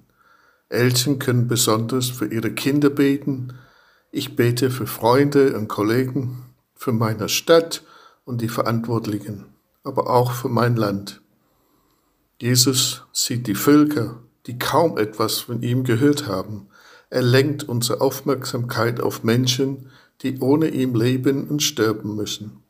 [0.68, 3.54] Eltern können besonders für ihre Kinder beten,
[4.12, 6.44] ich bete für Freunde und Kollegen,
[6.76, 7.82] für meine Stadt
[8.24, 9.46] und die Verantwortlichen,
[9.82, 11.20] aber auch für mein Land.
[12.40, 16.68] Jesus sieht die Völker, die kaum etwas von ihm gehört haben.
[17.10, 19.90] Er lenkt unsere Aufmerksamkeit auf Menschen,
[20.22, 22.62] die ohne ihm leben und sterben müssen.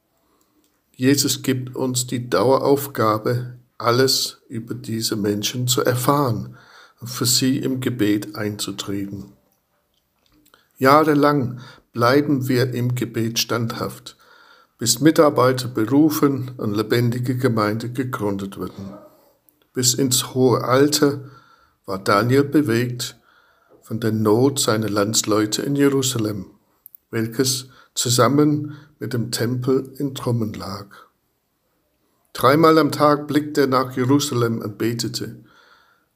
[0.97, 6.57] Jesus gibt uns die Daueraufgabe, alles über diese Menschen zu erfahren
[7.01, 9.33] und für sie im Gebet einzutreten.
[10.79, 11.61] Jahrelang
[11.93, 14.17] bleiben wir im Gebet standhaft,
[14.79, 18.95] bis Mitarbeiter berufen und lebendige Gemeinde gegründet werden.
[19.75, 21.21] Bis ins hohe Alter
[21.85, 23.19] war Daniel bewegt
[23.83, 26.47] von der Not seiner Landsleute in Jerusalem,
[27.11, 30.87] welches zusammen mit dem Tempel in Trümmen lag.
[32.33, 35.37] Dreimal am Tag blickte er nach Jerusalem und betete.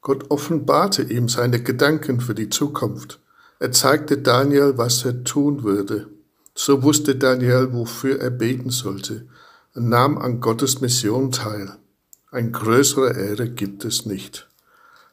[0.03, 3.21] Gott offenbarte ihm seine Gedanken für die Zukunft.
[3.59, 6.09] Er zeigte Daniel, was er tun würde.
[6.55, 9.27] So wusste Daniel, wofür er beten sollte
[9.75, 11.77] und nahm an Gottes Mission teil.
[12.31, 14.49] Ein größere Ehre gibt es nicht.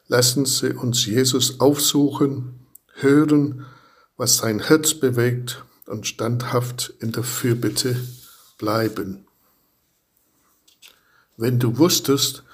[0.08, 2.60] Lassen Sie uns Jesus aufsuchen,
[2.94, 3.66] hören,
[4.16, 7.96] was sein Herz bewegt und standhaft in der Fürbitte
[8.58, 9.26] bleiben.
[11.36, 12.44] Wenn du wusstest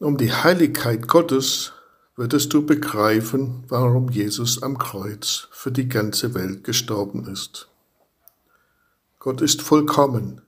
[0.00, 1.72] um die Heiligkeit Gottes,
[2.16, 7.68] würdest du begreifen, warum Jesus am Kreuz für die ganze Welt gestorben ist.
[9.18, 10.40] Gott ist vollkommen,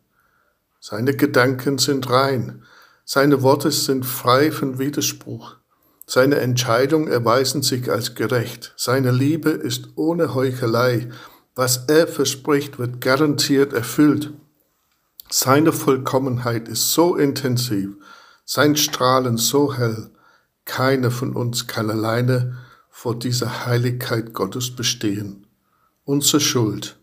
[0.81, 2.63] seine Gedanken sind rein,
[3.05, 5.57] seine Worte sind frei von Widerspruch,
[6.07, 11.11] seine Entscheidungen erweisen sich als gerecht, seine Liebe ist ohne Heuchelei,
[11.59, 14.33] was er verspricht, wird garantiert erfüllt.
[15.29, 17.97] Seine Vollkommenheit ist so intensiv,
[18.45, 20.13] sein Strahlen so hell,
[20.65, 22.59] keiner von uns kann alleine
[22.91, 25.49] vor dieser Heiligkeit Gottes bestehen.
[26.05, 26.97] Unsere Schuld,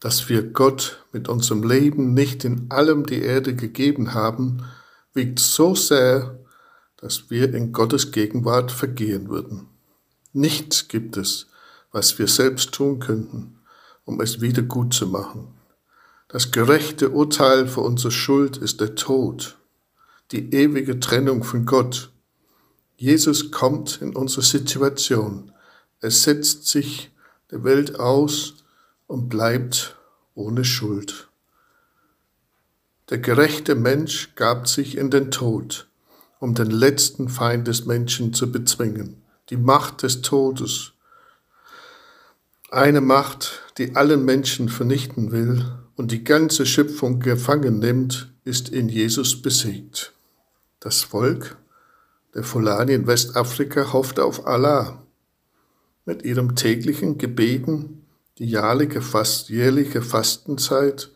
[0.00, 4.66] dass wir Gott mit unserem Leben nicht in allem die Erde gegeben haben,
[5.14, 6.38] wiegt so sehr,
[6.98, 9.66] dass wir in Gottes Gegenwart vergehen würden.
[10.34, 11.46] Nichts gibt es,
[11.92, 13.58] was wir selbst tun könnten,
[14.04, 15.48] um es wieder gut zu machen.
[16.28, 19.56] Das gerechte Urteil für unsere Schuld ist der Tod,
[20.30, 22.12] die ewige Trennung von Gott.
[22.96, 25.52] Jesus kommt in unsere Situation.
[26.00, 27.10] Er setzt sich
[27.50, 28.54] der Welt aus
[29.06, 29.96] und bleibt
[30.34, 31.28] ohne Schuld.
[33.08, 35.88] Der gerechte Mensch gab sich in den Tod,
[36.38, 40.92] um den letzten Feind des Menschen zu bezwingen, die Macht des Todes,
[42.72, 45.64] eine Macht, die allen Menschen vernichten will
[45.96, 50.12] und die ganze Schöpfung gefangen nimmt, ist in Jesus besiegt.
[50.78, 51.56] Das Volk
[52.34, 55.02] der Fulani in Westafrika hofft auf Allah.
[56.04, 58.06] Mit ihrem täglichen Gebeten,
[58.38, 61.10] die jährliche, Fast, jährliche Fastenzeit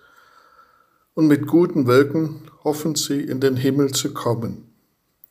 [1.14, 4.71] und mit guten Wirken hoffen sie, in den Himmel zu kommen.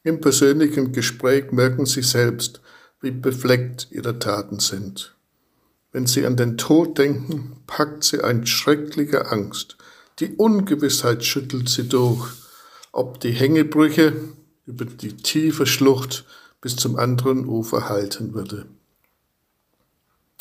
[0.04, 2.62] Im persönlichen Gespräch merken sie selbst,
[3.02, 5.16] wie befleckt ihre Taten sind.
[5.94, 9.78] Wenn sie an den Tod denken, packt sie ein schrecklicher Angst.
[10.20, 12.30] Die Ungewissheit schüttelt sie durch,
[12.92, 14.14] ob die Hängebrüche
[14.66, 16.26] über die tiefe Schlucht
[16.62, 18.66] bis zum anderen Ufer halten würde.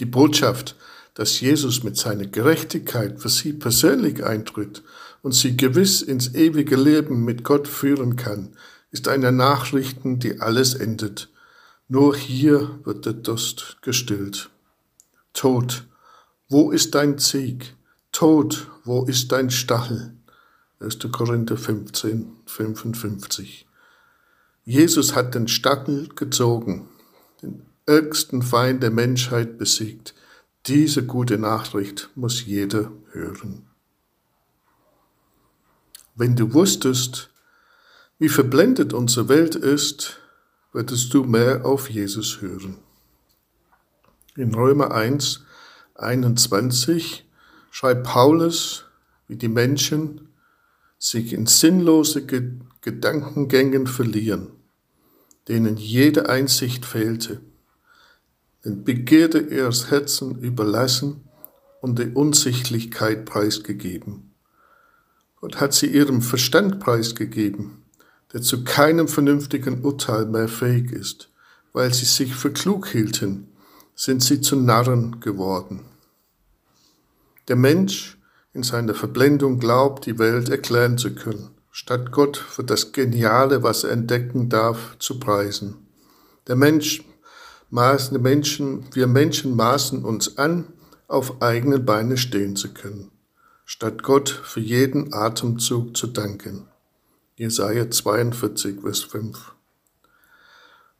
[0.00, 0.74] Die Botschaft,
[1.14, 4.82] dass Jesus mit seiner Gerechtigkeit für sie persönlich eintritt
[5.20, 8.56] und sie gewiss ins ewige Leben mit Gott führen kann,
[8.90, 11.28] ist eine Nachricht, die alles endet.
[11.88, 14.48] Nur hier wird der Durst gestillt.
[15.32, 15.86] Tod,
[16.48, 17.74] wo ist dein Sieg?
[18.12, 20.14] Tod, wo ist dein Stachel?
[20.80, 20.98] 1.
[21.10, 23.66] Korinther 15, 55.
[24.64, 26.88] Jesus hat den Stachel gezogen,
[27.40, 30.14] den ärgsten Feind der Menschheit besiegt.
[30.66, 33.66] Diese gute Nachricht muss jeder hören.
[36.14, 37.30] Wenn du wusstest,
[38.18, 40.20] wie verblendet unsere Welt ist,
[40.72, 42.76] würdest du mehr auf Jesus hören.
[44.34, 45.44] In Römer 1,
[45.94, 47.28] 21
[47.70, 48.86] schreibt Paulus,
[49.28, 50.28] wie die Menschen
[50.98, 52.24] sich in sinnlose
[52.80, 54.48] Gedankengängen verlieren,
[55.48, 57.42] denen jede Einsicht fehlte,
[58.64, 61.28] den Begierde ihres Herzen überlassen
[61.82, 64.32] und die Unsichtlichkeit preisgegeben.
[65.42, 67.82] Gott hat sie ihrem Verstand preisgegeben,
[68.32, 71.28] der zu keinem vernünftigen Urteil mehr fähig ist.
[71.74, 73.51] Weil sie sich für klug hielten,
[73.94, 75.84] sind sie zu Narren geworden.
[77.48, 78.18] Der Mensch
[78.52, 83.84] in seiner Verblendung glaubt, die Welt erklären zu können, statt Gott für das Geniale, was
[83.84, 85.86] er entdecken darf, zu preisen.
[86.46, 87.04] Der Mensch,
[87.70, 90.72] maßen, Menschen, wir Menschen maßen uns an,
[91.08, 93.12] auf eigenen Beinen stehen zu können
[93.64, 96.68] statt Gott für jeden Atemzug zu danken.
[97.36, 99.54] Jesaja 42, Vers 5.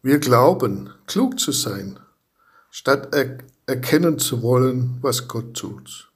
[0.02, 2.00] Wir glauben, klug zu sein,
[2.72, 6.10] statt er erkennen zu wollen, was Gott tut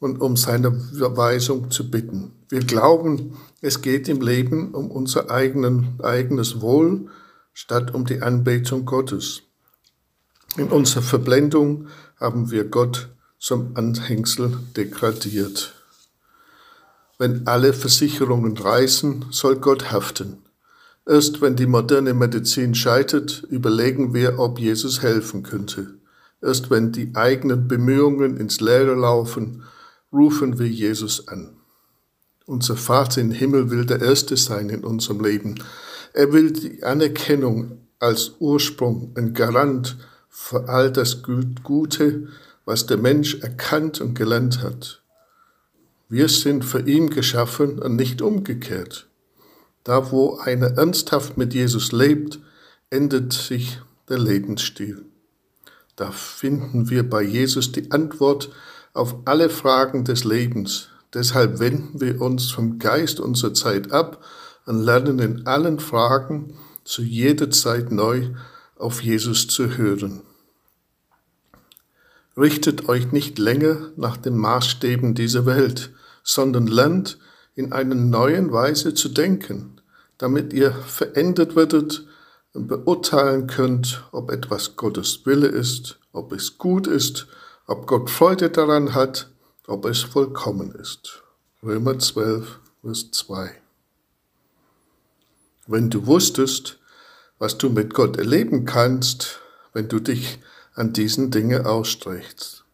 [0.00, 2.32] und um seine Weisung zu bitten.
[2.48, 7.10] Wir glauben, es geht im Leben um unser eigenen, eigenes Wohl,
[7.52, 9.42] statt um die Anbetung Gottes.
[10.56, 15.74] In unserer Verblendung haben wir Gott zum Anhängsel degradiert.
[17.18, 20.38] Wenn alle Versicherungen reißen, soll Gott haften.
[21.08, 25.94] Erst wenn die moderne Medizin scheitert, überlegen wir, ob Jesus helfen könnte.
[26.42, 29.62] Erst wenn die eigenen Bemühungen ins Leere laufen,
[30.12, 31.56] rufen wir Jesus an.
[32.44, 35.54] Unser Vater im Himmel will der Erste sein in unserem Leben.
[36.12, 39.96] Er will die Anerkennung als Ursprung, ein Garant
[40.28, 42.28] für all das Gute,
[42.66, 45.02] was der Mensch erkannt und gelernt hat.
[46.10, 49.07] Wir sind für ihn geschaffen und nicht umgekehrt.
[49.88, 52.40] Da, wo einer ernsthaft mit Jesus lebt,
[52.90, 55.06] ändert sich der Lebensstil.
[55.96, 58.50] Da finden wir bei Jesus die Antwort
[58.92, 60.90] auf alle Fragen des Lebens.
[61.14, 64.22] Deshalb wenden wir uns vom Geist unserer Zeit ab
[64.66, 66.52] und lernen in allen Fragen
[66.84, 68.28] zu jeder Zeit neu
[68.76, 70.20] auf Jesus zu hören.
[72.36, 77.18] Richtet euch nicht länger nach den Maßstäben dieser Welt, sondern lernt
[77.54, 79.77] in einer neuen Weise zu denken,
[80.18, 82.06] damit ihr verändert werdet
[82.52, 87.26] und beurteilen könnt, ob etwas Gottes Wille ist, ob es gut ist,
[87.66, 89.30] ob Gott Freude daran hat,
[89.66, 91.22] ob es vollkommen ist.
[91.62, 93.50] Römer 12, Vers 2.
[95.66, 96.78] Wenn du wusstest,
[97.38, 99.40] was du mit Gott erleben kannst,
[99.72, 100.38] wenn du dich
[100.74, 102.64] an diesen Dinge ausstreckt.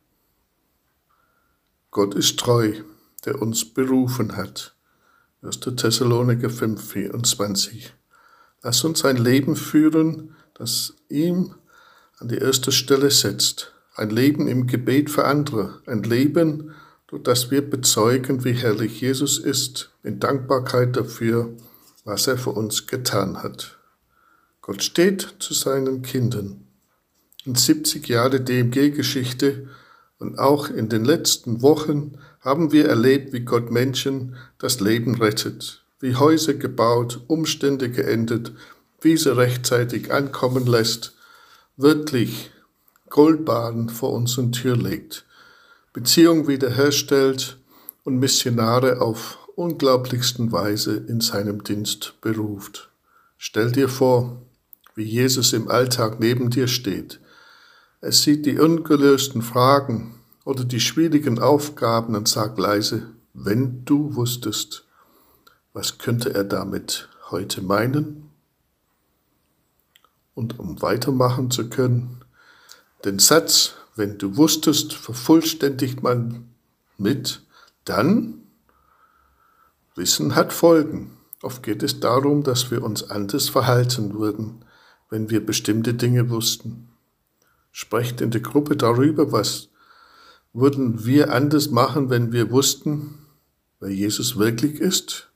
[1.91, 2.83] Gott ist treu,
[3.25, 4.74] der uns berufen hat.
[5.45, 5.61] 1.
[5.61, 7.93] Thessaloniker 5, 24.
[8.63, 11.55] Lass uns ein Leben führen, das ihm
[12.19, 13.75] an die erste Stelle setzt.
[13.95, 15.83] Ein Leben im Gebet für andere.
[15.85, 16.75] Ein Leben,
[17.09, 21.55] durch das wir bezeugen, wie herrlich Jesus ist, in Dankbarkeit dafür,
[22.05, 23.79] was er für uns getan hat.
[24.63, 26.67] Gott steht zu seinen Kindern
[27.45, 29.69] in 70 Jahre DMG-Geschichte
[30.19, 35.83] und auch in den letzten Wochen haben wir erlebt, wie Gott Menschen das Leben rettet,
[36.01, 38.53] wie Häuser gebaut, Umstände geendet,
[39.01, 41.15] wie sie rechtzeitig ankommen lässt,
[41.77, 42.51] wirklich
[43.09, 45.25] Goldbahn vor unseren Tür legt,
[45.93, 47.59] Beziehung wiederherstellt
[48.05, 52.91] und Missionare auf unglaublichsten Weise in seinem Dienst beruft.
[53.39, 54.43] Stell dir vor,
[54.95, 57.21] wie Jesus im Alltag neben dir steht.
[58.01, 60.14] Er sieht die ungelösten Fragen
[60.45, 64.87] oder die schwierigen Aufgaben und sagt leise, wenn du wusstest,
[65.73, 68.31] was könnte er damit heute meinen?
[70.35, 72.25] Und um weitermachen zu können,
[73.05, 76.49] den Satz, wenn du wusstest, vervollständigt man
[76.99, 77.43] mit,
[77.85, 78.41] dann
[79.97, 81.17] Wissen hat Folgen.
[81.41, 84.65] Oft geht es darum, dass wir uns anders verhalten würden,
[85.09, 86.89] wenn wir bestimmte Dinge wussten.
[87.71, 89.69] Sprecht in der Gruppe darüber, was
[90.55, 93.19] würden wir anders machen, wenn wir wussten,
[93.81, 95.29] wer Jesus wirklich ist,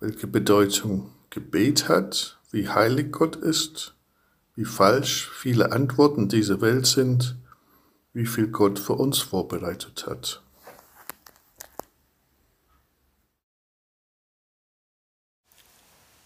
[0.00, 3.94] welche Bedeutung Gebet hat, wie heilig Gott ist,
[4.54, 7.36] wie falsch viele Antworten dieser Welt sind,
[8.14, 10.40] wie viel Gott für uns vorbereitet hat.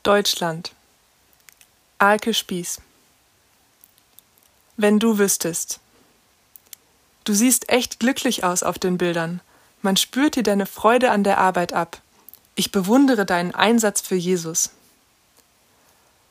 [0.03, 0.73] Deutschland.
[1.99, 2.81] Alke Spieß.
[4.77, 5.82] Wenn du wüsstest.
[7.25, 9.41] Du siehst echt glücklich aus auf den Bildern.
[9.81, 12.01] Man spürt dir deine Freude an der Arbeit ab.
[12.55, 14.71] Ich bewundere deinen Einsatz für Jesus.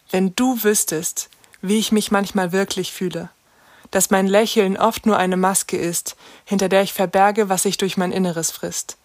[0.10, 1.30] Wenn du wüsstest,
[1.62, 3.30] wie ich mich manchmal wirklich fühle,
[3.92, 6.16] dass mein Lächeln oft nur eine Maske ist,
[6.46, 8.98] hinter der ich verberge, was sich durch mein Inneres frisst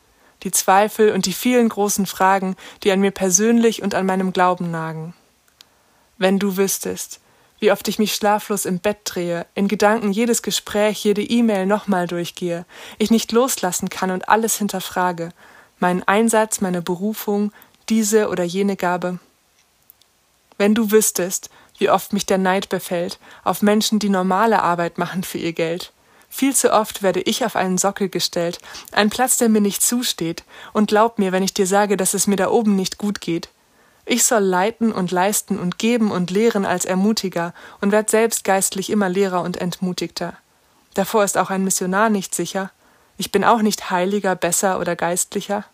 [0.43, 4.71] die Zweifel und die vielen großen Fragen, die an mir persönlich und an meinem Glauben
[4.71, 5.15] nagen.
[6.19, 7.21] Wenn du wüsstest,
[7.59, 12.07] wie oft ich mich schlaflos im Bett drehe, in Gedanken jedes Gespräch, jede E-Mail nochmal
[12.07, 12.65] durchgehe,
[12.99, 15.31] ich nicht loslassen kann und alles hinterfrage,
[15.79, 17.53] meinen Einsatz, meine Berufung,
[17.89, 19.19] diese oder jene Gabe.
[20.59, 25.23] Wenn du wüsstest, wie oft mich der Neid befällt auf Menschen, die normale Arbeit machen
[25.23, 25.93] für ihr Geld,
[26.29, 28.59] viel zu oft werde ich auf einen Sockel gestellt,
[28.93, 32.27] ein Platz, der mir nicht zusteht, und glaub mir, wenn ich dir sage, dass es
[32.27, 33.49] mir da oben nicht gut geht.
[34.09, 38.89] Ich soll leiten und leisten und geben und lehren als Ermutiger und werd selbst geistlich
[38.89, 40.35] immer Lehrer und Entmutigter.
[40.95, 42.71] Davor ist auch ein Missionar nicht sicher.
[43.19, 45.65] Ich bin auch nicht heiliger, besser oder geistlicher.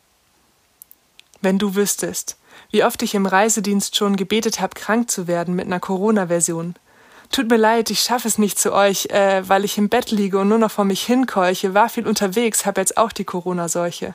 [1.42, 2.38] Wenn du wüsstest,
[2.70, 6.74] wie oft ich im Reisedienst schon gebetet hab, krank zu werden mit einer Corona-Version,
[7.32, 10.38] Tut mir leid, ich schaffe es nicht zu euch, äh, weil ich im Bett liege
[10.38, 14.14] und nur noch vor mich hinkeuche, war viel unterwegs, hab jetzt auch die Corona-Seuche.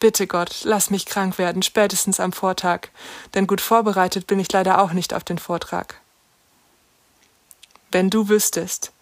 [0.00, 2.88] Bitte Gott, lass mich krank werden, spätestens am Vortag,
[3.34, 6.00] denn gut vorbereitet bin ich leider auch nicht auf den Vortrag.
[7.92, 8.92] Wenn du wüsstest,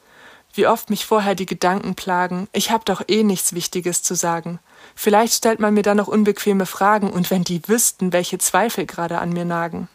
[0.54, 4.58] wie oft mich vorher die Gedanken plagen, ich hab doch eh nichts Wichtiges zu sagen.
[4.96, 9.18] Vielleicht stellt man mir dann noch unbequeme Fragen, und wenn die wüssten, welche Zweifel gerade
[9.18, 9.88] an mir nagen.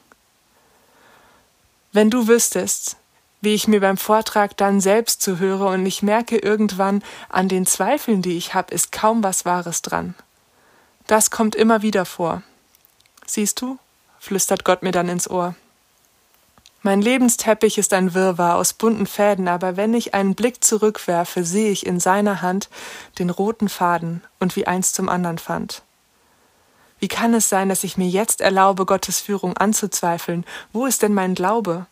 [1.92, 2.96] Wenn du wüsstest,
[3.42, 8.22] wie ich mir beim Vortrag dann selbst zuhöre und ich merke irgendwann, an den Zweifeln,
[8.22, 10.16] die ich habe, ist kaum was Wahres dran.
[11.08, 12.44] Das kommt immer wieder vor.
[13.26, 13.78] Siehst du?
[14.20, 15.56] flüstert Gott mir dann ins Ohr.
[16.82, 21.72] Mein Lebensteppich ist ein Wirrwarr aus bunten Fäden, aber wenn ich einen Blick zurückwerfe, sehe
[21.72, 22.70] ich in seiner Hand
[23.20, 25.82] den roten Faden und wie eins zum anderen fand.
[27.00, 30.46] Wie kann es sein, dass ich mir jetzt erlaube, Gottes Führung anzuzweifeln?
[30.72, 31.86] Wo ist denn mein Glaube?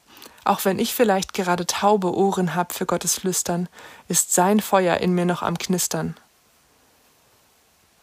[0.43, 3.67] Auch wenn ich vielleicht gerade taube Ohren hab für Gottes Flüstern,
[4.07, 6.15] ist sein Feuer in mir noch am Knistern.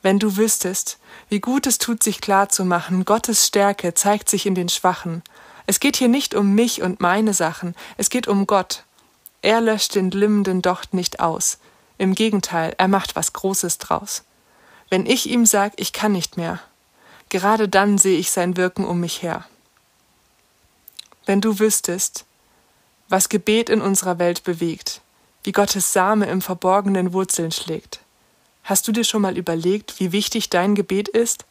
[0.08, 0.96] Wenn du wüsstest,
[1.28, 5.22] wie gut es tut, sich klar zu machen, Gottes Stärke zeigt sich in den Schwachen.
[5.66, 8.84] Es geht hier nicht um mich und meine Sachen, es geht um Gott.
[9.42, 11.58] Er löscht den glimmenden Docht nicht aus.
[11.98, 14.24] Im Gegenteil, er macht was Großes draus.
[14.88, 16.58] Wenn ich ihm sag, ich kann nicht mehr,
[17.28, 19.44] gerade dann sehe ich sein Wirken um mich her.
[21.26, 22.24] Wenn du wüsstest,
[23.10, 25.02] was Gebet in unserer Welt bewegt,
[25.44, 28.00] wie Gottes Same im Verborgenen Wurzeln schlägt.
[28.68, 31.46] Hast du dir schon mal überlegt, wie wichtig dein Gebet ist?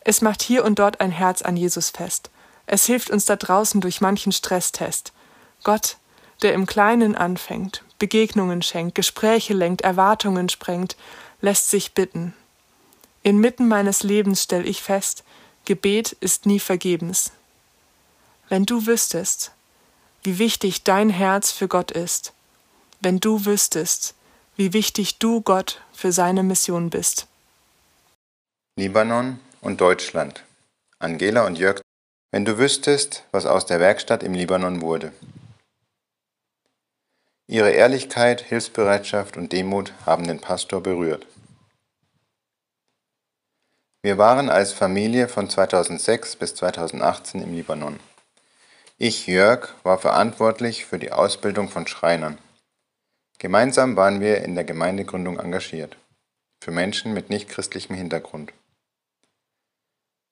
[0.00, 2.30] Es macht hier und dort ein Herz an Jesus fest.
[2.64, 5.12] Es hilft uns da draußen durch manchen Stresstest.
[5.62, 5.98] Gott,
[6.40, 10.96] der im Kleinen anfängt, Begegnungen schenkt, Gespräche lenkt, Erwartungen sprengt,
[11.42, 12.32] lässt sich bitten.
[13.22, 15.24] Inmitten meines Lebens stell ich fest,
[15.66, 17.30] Gebet ist nie vergebens.
[18.48, 19.52] Wenn du wüsstest,
[20.22, 22.32] wie wichtig dein Herz für Gott ist,
[23.00, 24.14] wenn du wüsstest,
[24.56, 27.26] wie wichtig du Gott für seine Mission bist.
[28.76, 30.44] Libanon und Deutschland.
[31.00, 31.80] Angela und Jörg,
[32.30, 35.10] wenn du wüsstest, was aus der Werkstatt im Libanon wurde.
[37.48, 41.26] Ihre Ehrlichkeit, Hilfsbereitschaft und Demut haben den Pastor berührt.
[44.02, 47.98] Wir waren als Familie von 2006 bis 2018 im Libanon.
[48.98, 52.38] Ich, Jörg, war verantwortlich für die Ausbildung von Schreinern.
[53.40, 55.96] Gemeinsam waren wir in der Gemeindegründung engagiert.
[56.60, 58.52] für Menschen mit nichtchristlichem Hintergrund.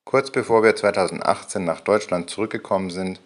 [0.04, 3.20] Kurz bevor wir 2018 nach Deutschland zurückgekommen sind,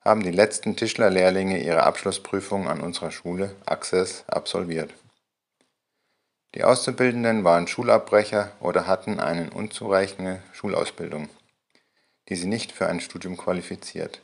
[0.00, 4.94] haben die letzten Tischlerlehrlinge ihre Abschlussprüfung an unserer Schule Access absolviert.
[6.54, 11.28] Die Auszubildenden waren Schulabbrecher oder hatten eine unzureichende Schulausbildung,
[12.30, 14.22] die sie nicht für ein Studium qualifiziert.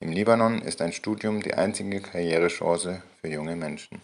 [0.00, 4.00] Im Libanon ist ein Studium die einzige Karrierechance für junge Menschen.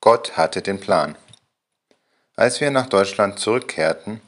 [0.00, 1.16] Gott hatte den Plan.
[2.34, 4.20] Als wir nach Deutschland zurückkehrten,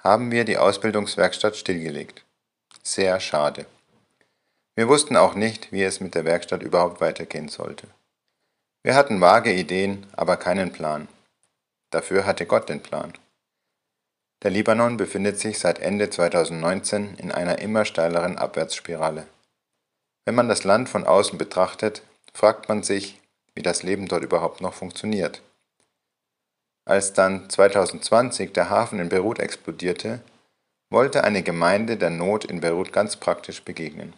[0.00, 2.26] haben wir die Ausbildungswerkstatt stillgelegt.
[2.82, 3.64] Sehr schade.
[4.74, 7.86] Wir wussten auch nicht, wie es mit der Werkstatt überhaupt weitergehen sollte.
[8.82, 11.08] Wir hatten vage Ideen, aber keinen Plan.
[11.88, 13.14] Dafür hatte Gott den Plan.
[14.42, 19.26] Der Libanon befindet sich seit Ende 2019 in einer immer steileren Abwärtsspirale.
[20.26, 22.02] Wenn man das Land von außen betrachtet,
[22.32, 23.20] fragt man sich,
[23.54, 25.42] wie das Leben dort überhaupt noch funktioniert.
[26.84, 30.20] Als dann 2020 der Hafen in Beirut explodierte,
[30.90, 34.12] wollte eine Gemeinde der Not in Beirut ganz praktisch begegnen.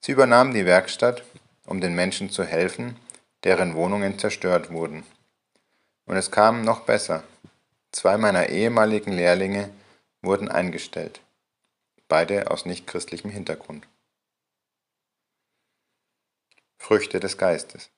[0.00, 1.22] Sie übernahm die Werkstatt,
[1.66, 2.96] um den Menschen zu helfen,
[3.44, 5.04] deren Wohnungen zerstört wurden.
[6.06, 7.22] Und es kam noch besser.
[7.92, 9.70] Zwei meiner ehemaligen Lehrlinge
[10.22, 11.20] wurden eingestellt,
[12.08, 13.86] beide aus nichtchristlichem Hintergrund.
[16.82, 17.90] Früchte des Geistes.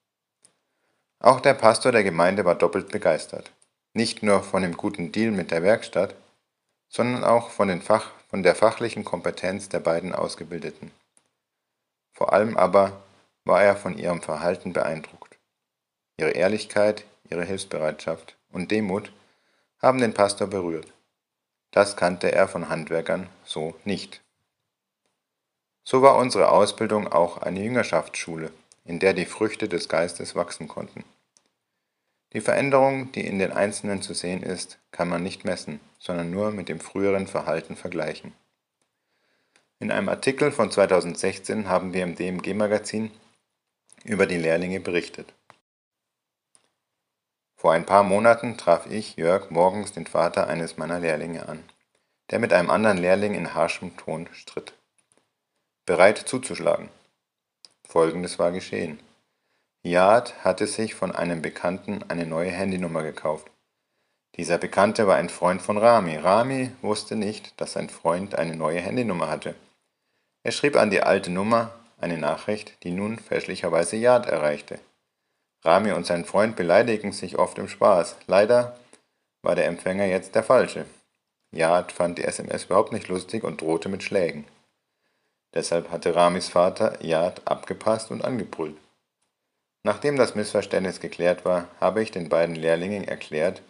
[1.19, 3.51] Auch der Pastor der Gemeinde war doppelt begeistert.
[3.95, 6.15] Nicht nur von dem guten Deal mit der Werkstatt,
[6.91, 10.91] sondern auch von, Fach, von der fachlichen Kompetenz der beiden Ausgebildeten.
[12.13, 13.01] Vor allem aber
[13.47, 15.39] war er von ihrem Verhalten beeindruckt.
[16.19, 19.11] Ihre Ehrlichkeit, ihre Hilfsbereitschaft und Demut
[19.79, 20.93] haben den Pastor berührt.
[21.71, 24.21] Das kannte er von Handwerkern so nicht.
[25.85, 28.53] So war unsere Ausbildung auch eine Jüngerschaftsschule
[28.85, 31.05] in der die Früchte des Geistes wachsen konnten.
[32.35, 36.51] Die Veränderung, die in den Einzelnen zu sehen ist, kann man nicht messen, sondern nur
[36.51, 38.33] mit dem früheren Verhalten vergleichen.
[39.79, 43.11] In einem Artikel von 2016 haben wir im DMG-Magazin
[44.05, 45.33] über die Lehrlinge berichtet.
[47.55, 51.63] Vor ein paar Monaten traf ich, Jörg, morgens den Vater eines meiner Lehrlinge an,
[52.31, 54.75] der mit einem anderen Lehrling in harschem Ton stritt.
[55.87, 56.89] Bereit zuzuschlagen.
[57.95, 58.99] Folgendes war geschehen.
[59.85, 63.53] Yad hatte sich von einem Bekannten eine neue Handynummer gekauft.
[64.35, 66.17] Dieser Bekannte war ein Freund von Rami.
[66.17, 69.55] Rami wusste nicht, dass sein Freund eine neue Handynummer hatte.
[70.43, 71.71] Er schrieb an die alte Nummer
[72.01, 74.81] eine Nachricht, die nun fälschlicherweise Yad erreichte.
[75.63, 78.17] Rami und sein Freund beleidigen sich oft im Spaß.
[78.27, 78.77] Leider
[79.43, 80.85] war der Empfänger jetzt der falsche.
[81.53, 84.47] Yad fand die SMS überhaupt nicht lustig und drohte mit Schlägen.
[85.55, 88.77] Deshalb hatte Ramis Vater Yad abgepasst und angebrüllt.
[89.85, 93.63] Nachdem das Missverständnis geklärt war, habe ich den beiden Lehrlingen erklärt,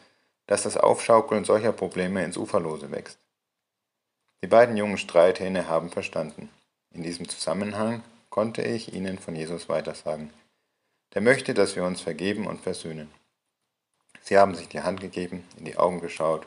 [0.46, 3.18] dass das Aufschaukeln solcher Probleme ins Uferlose wächst.
[4.42, 6.50] Die beiden jungen Streithähne haben verstanden.
[6.90, 10.32] In diesem Zusammenhang konnte ich ihnen von Jesus weitersagen.
[11.14, 13.10] Der möchte, dass wir uns vergeben und versöhnen.
[14.22, 16.46] Sie haben sich die Hand gegeben, in die Augen geschaut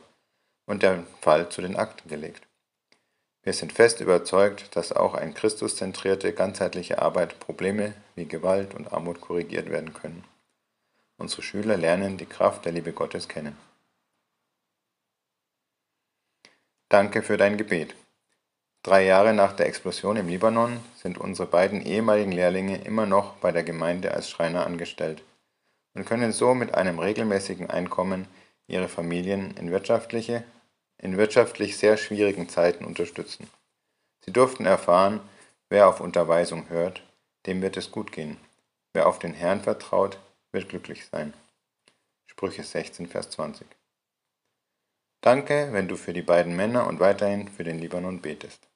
[0.65, 2.46] und den Fall zu den Akten gelegt.
[3.47, 9.21] Wir sind fest überzeugt, dass auch eine christuszentrierte, ganzheitliche Arbeit Probleme wie Gewalt und Armut
[9.21, 10.25] korrigiert werden können.
[11.15, 13.55] Unsere Schüler lernen die Kraft der Liebe Gottes kennen.
[16.89, 17.95] Danke für dein Gebet.
[18.83, 23.53] Drei Jahre nach der Explosion im Libanon sind unsere beiden ehemaligen Lehrlinge immer noch bei
[23.53, 25.23] der Gemeinde als Schreiner angestellt
[25.93, 28.27] und können so mit einem regelmäßigen Einkommen
[28.67, 30.43] ihre Familien in wirtschaftliche
[30.97, 33.49] in wirtschaftlich sehr schwierigen Zeiten unterstützen.
[34.25, 35.21] Sie durften erfahren,
[35.69, 37.01] wer auf Unterweisung hört,
[37.45, 38.37] dem wird es gut gehen.
[38.93, 40.19] Wer auf den Herrn vertraut,
[40.51, 41.33] wird glücklich sein.
[42.25, 43.67] Sprüche 16, Vers 20.
[45.21, 48.67] Danke, wenn du für die beiden Männer und weiterhin für den Libanon betest.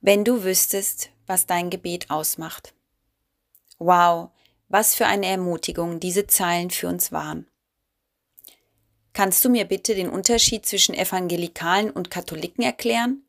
[0.00, 2.72] Wenn du wüsstest, was dein Gebet ausmacht.
[3.78, 4.30] Wow,
[4.68, 7.49] was für eine Ermutigung diese Zeilen für uns waren.
[9.12, 13.24] Kannst du mir bitte den Unterschied zwischen Evangelikalen und Katholiken erklären?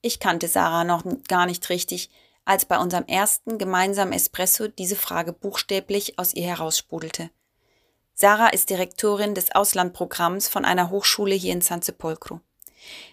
[0.00, 2.10] Ich kannte Sarah noch gar nicht richtig,
[2.44, 7.30] als bei unserem ersten gemeinsamen Espresso diese Frage buchstäblich aus ihr heraussprudelte.
[8.14, 12.40] Sarah ist Direktorin des Auslandprogramms von einer Hochschule hier in San Sepolcro.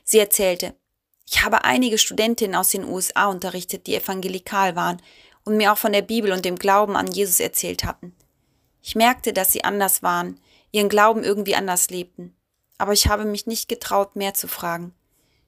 [0.04, 0.76] Sie erzählte,
[1.30, 5.02] ich habe einige Studentinnen aus den USA unterrichtet, die evangelikal waren
[5.46, 8.16] und mir auch von der Bibel und dem Glauben an Jesus erzählt hatten.
[8.82, 10.40] Ich merkte, dass sie anders waren,
[10.72, 12.36] ihren Glauben irgendwie anders lebten.
[12.78, 14.94] Aber ich habe mich nicht getraut, mehr zu fragen.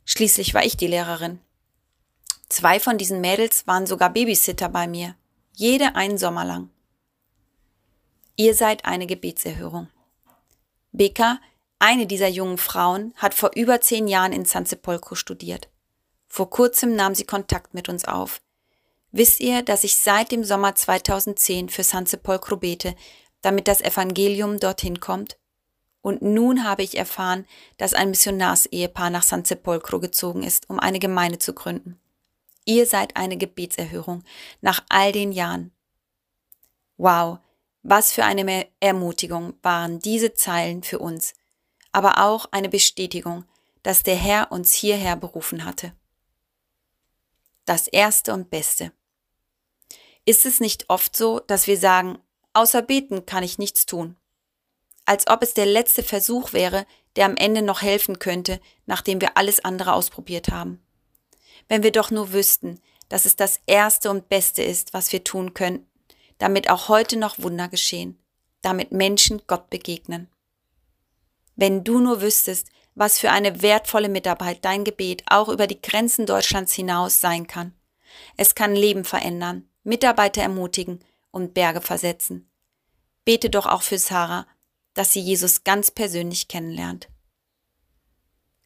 [0.05, 1.39] Schließlich war ich die Lehrerin.
[2.49, 5.15] Zwei von diesen Mädels waren sogar Babysitter bei mir.
[5.53, 6.69] Jede einen Sommer lang.
[8.35, 9.87] Ihr seid eine Gebetserhörung.
[10.91, 11.39] Beka,
[11.79, 15.69] eine dieser jungen Frauen, hat vor über zehn Jahren in San Sepolcro studiert.
[16.27, 18.41] Vor kurzem nahm sie Kontakt mit uns auf.
[19.11, 22.95] Wisst ihr, dass ich seit dem Sommer 2010 für San Sepolcro bete,
[23.41, 25.37] damit das Evangelium dorthin kommt?
[26.01, 27.45] Und nun habe ich erfahren,
[27.77, 31.99] dass ein Missionarsehepaar nach San Sepolcro gezogen ist, um eine Gemeinde zu gründen.
[32.65, 34.23] Ihr seid eine Gebetserhörung
[34.61, 35.71] nach all den Jahren.
[36.97, 37.39] Wow,
[37.83, 41.33] was für eine Ermutigung waren diese Zeilen für uns,
[41.91, 43.45] aber auch eine Bestätigung,
[43.83, 45.93] dass der Herr uns hierher berufen hatte.
[47.65, 48.91] Das Erste und Beste.
[50.25, 52.19] Ist es nicht oft so, dass wir sagen,
[52.53, 54.15] außer beten kann ich nichts tun?
[55.05, 56.85] Als ob es der letzte Versuch wäre,
[57.15, 60.81] der am Ende noch helfen könnte, nachdem wir alles andere ausprobiert haben.
[61.67, 62.79] Wenn wir doch nur wüssten,
[63.09, 65.87] dass es das Erste und Beste ist, was wir tun können,
[66.37, 68.17] damit auch heute noch Wunder geschehen,
[68.61, 70.29] damit Menschen Gott begegnen.
[71.55, 76.25] Wenn du nur wüsstest, was für eine wertvolle Mitarbeit dein Gebet auch über die Grenzen
[76.25, 77.73] Deutschlands hinaus sein kann.
[78.37, 82.49] Es kann Leben verändern, Mitarbeiter ermutigen und Berge versetzen.
[83.25, 84.47] Bete doch auch für Sarah,
[84.93, 87.09] dass sie Jesus ganz persönlich kennenlernt.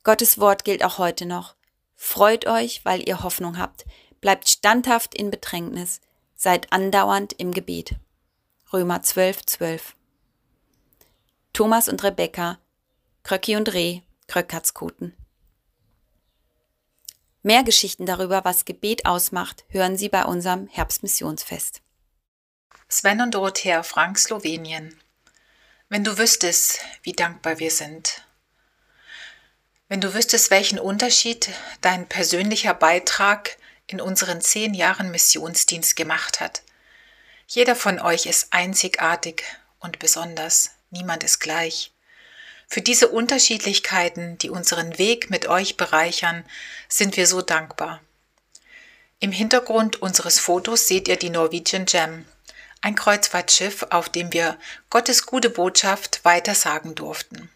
[0.04, 1.56] Gottes Wort gilt auch heute noch.
[1.96, 3.86] Freut euch, weil ihr Hoffnung habt.
[4.22, 6.02] Bleibt standhaft in Bedrängnis.
[6.36, 7.96] Seid andauernd im Gebet.
[8.72, 9.96] Römer 12, 12.
[11.54, 12.60] Thomas und Rebecca,
[13.24, 15.16] Kröcki und Reh, Kröckatzkoten.
[17.44, 21.82] Mehr Geschichten darüber, was Gebet ausmacht, hören Sie bei unserem Herbstmissionsfest.
[22.88, 24.96] Sven und Dorothea Frank, Slowenien.
[25.90, 28.24] Wenn du wüsstest, wie dankbar wir sind.
[29.88, 31.50] Wenn du wüsstest, welchen Unterschied
[31.82, 33.58] dein persönlicher Beitrag
[33.88, 36.62] in unseren zehn Jahren Missionsdienst gemacht hat.
[37.48, 39.44] Jeder von euch ist einzigartig
[39.80, 40.72] und besonders.
[40.92, 41.92] Niemand ist gleich.
[42.68, 46.46] Für diese Unterschiedlichkeiten, die unseren Weg mit euch bereichern,
[46.88, 48.02] sind wir so dankbar.
[49.20, 52.26] Im Hintergrund unseres Fotos seht ihr die Norwegian Gem,
[52.86, 54.60] ein Kreuzfahrtschiff, auf dem wir
[54.92, 57.50] Gottes gute Botschaft weitersagen durften.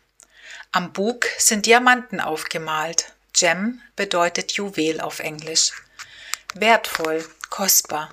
[0.71, 3.13] Am Bug sind Diamanten aufgemalt.
[3.34, 5.71] Gem bedeutet Juwel auf Englisch
[6.55, 8.11] wertvoll, kostbar.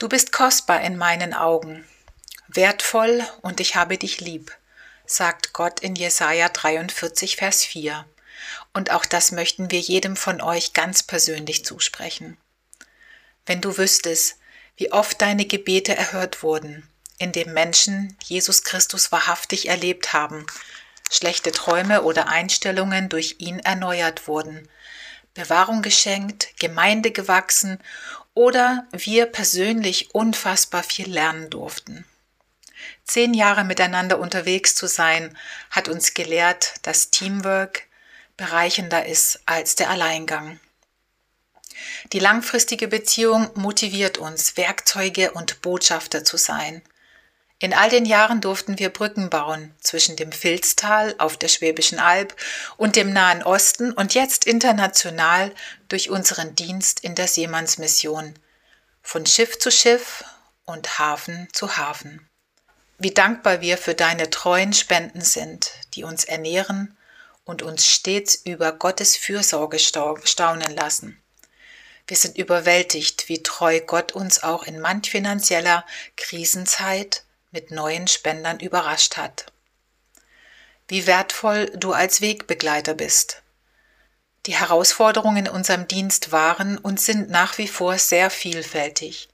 [0.00, 1.86] Du bist kostbar in meinen Augen,
[2.48, 4.50] wertvoll und ich habe dich lieb,
[5.06, 8.04] sagt Gott in Jesaja 43, Vers 4.
[8.74, 12.36] Und auch das möchten wir jedem von euch ganz persönlich zusprechen.
[13.46, 14.40] Wenn du wüsstest,
[14.76, 20.46] wie oft deine Gebete erhört wurden, indem Menschen Jesus Christus wahrhaftig erlebt haben,
[21.10, 24.68] schlechte Träume oder Einstellungen durch ihn erneuert wurden,
[25.34, 27.78] Bewahrung geschenkt, Gemeinde gewachsen
[28.34, 32.04] oder wir persönlich unfassbar viel lernen durften.
[33.04, 35.36] Zehn Jahre miteinander unterwegs zu sein,
[35.70, 37.84] hat uns gelehrt, dass Teamwork
[38.36, 40.60] bereichender ist als der Alleingang.
[42.12, 46.82] Die langfristige Beziehung motiviert uns, Werkzeuge und Botschafter zu sein–
[47.58, 52.36] in all den Jahren durften wir Brücken bauen zwischen dem Filztal auf der Schwäbischen Alb
[52.76, 55.54] und dem Nahen Osten und jetzt international
[55.88, 58.34] durch unseren Dienst in der Seemannsmission.
[59.02, 60.22] Von Schiff zu Schiff
[60.66, 62.28] und Hafen zu Hafen.
[62.98, 66.94] Wie dankbar wir für deine treuen Spenden sind, die uns ernähren
[67.44, 71.22] und uns stets über Gottes Fürsorge staunen lassen.
[72.06, 75.84] Wir sind überwältigt, wie treu Gott uns auch in manch finanzieller
[76.16, 79.46] Krisenzeit mit neuen Spendern überrascht hat.
[80.88, 83.42] Wie wertvoll du als Wegbegleiter bist.
[84.46, 89.28] Die Herausforderungen in unserem Dienst waren und sind nach wie vor sehr vielfältig.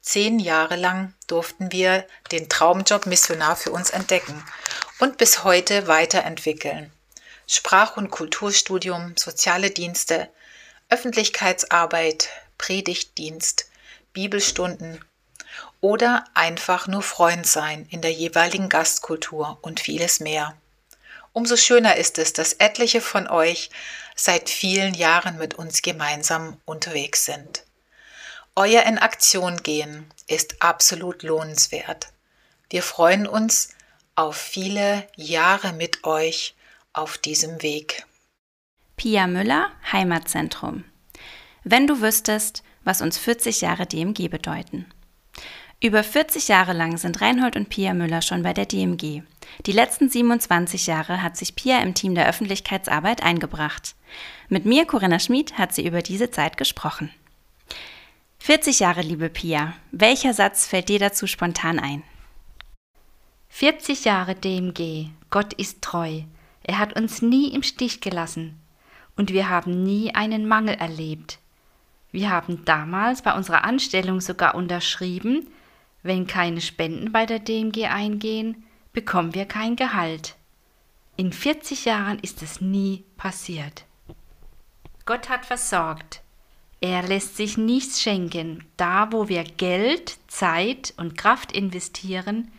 [0.00, 4.44] Zehn Jahre lang durften wir den Traumjob Missionar für uns entdecken
[4.98, 6.90] und bis heute weiterentwickeln.
[7.46, 10.28] Sprach- und Kulturstudium, soziale Dienste,
[10.90, 13.66] Öffentlichkeitsarbeit, Predigtdienst,
[14.14, 15.04] Bibelstunden,
[15.80, 20.56] oder einfach nur Freund sein in der jeweiligen Gastkultur und vieles mehr.
[21.32, 23.70] Umso schöner ist es, dass etliche von euch
[24.16, 27.64] seit vielen Jahren mit uns gemeinsam unterwegs sind.
[28.56, 32.08] Euer in Aktion gehen ist absolut lohnenswert.
[32.70, 33.68] Wir freuen uns
[34.16, 36.56] auf viele Jahre mit euch
[36.92, 38.04] auf diesem Weg.
[38.98, 40.82] Pia Müller, Heimatzentrum.
[41.62, 44.86] Wenn du wüsstest, was uns 40 Jahre DMG bedeuten.
[45.80, 49.22] Über 40 Jahre lang sind Reinhold und Pia Müller schon bei der DMG.
[49.66, 53.94] Die letzten 27 Jahre hat sich Pia im Team der Öffentlichkeitsarbeit eingebracht.
[54.48, 57.10] Mit mir, Corinna Schmid, hat sie über diese Zeit gesprochen.
[58.40, 59.74] 40 Jahre, liebe Pia.
[59.92, 62.02] Welcher Satz fällt dir dazu spontan ein?
[63.50, 65.10] 40 Jahre DMG.
[65.30, 66.22] Gott ist treu.
[66.64, 68.58] Er hat uns nie im Stich gelassen.
[69.18, 71.40] Und wir haben nie einen Mangel erlebt.
[72.12, 75.48] Wir haben damals bei unserer Anstellung sogar unterschrieben,
[76.04, 80.36] wenn keine Spenden bei der DMG eingehen, bekommen wir kein Gehalt.
[81.16, 83.84] In 40 Jahren ist es nie passiert.
[85.04, 86.22] Gott hat versorgt.
[86.80, 88.64] Er lässt sich nichts schenken.
[88.76, 92.52] Da, wo wir Geld, Zeit und Kraft investieren,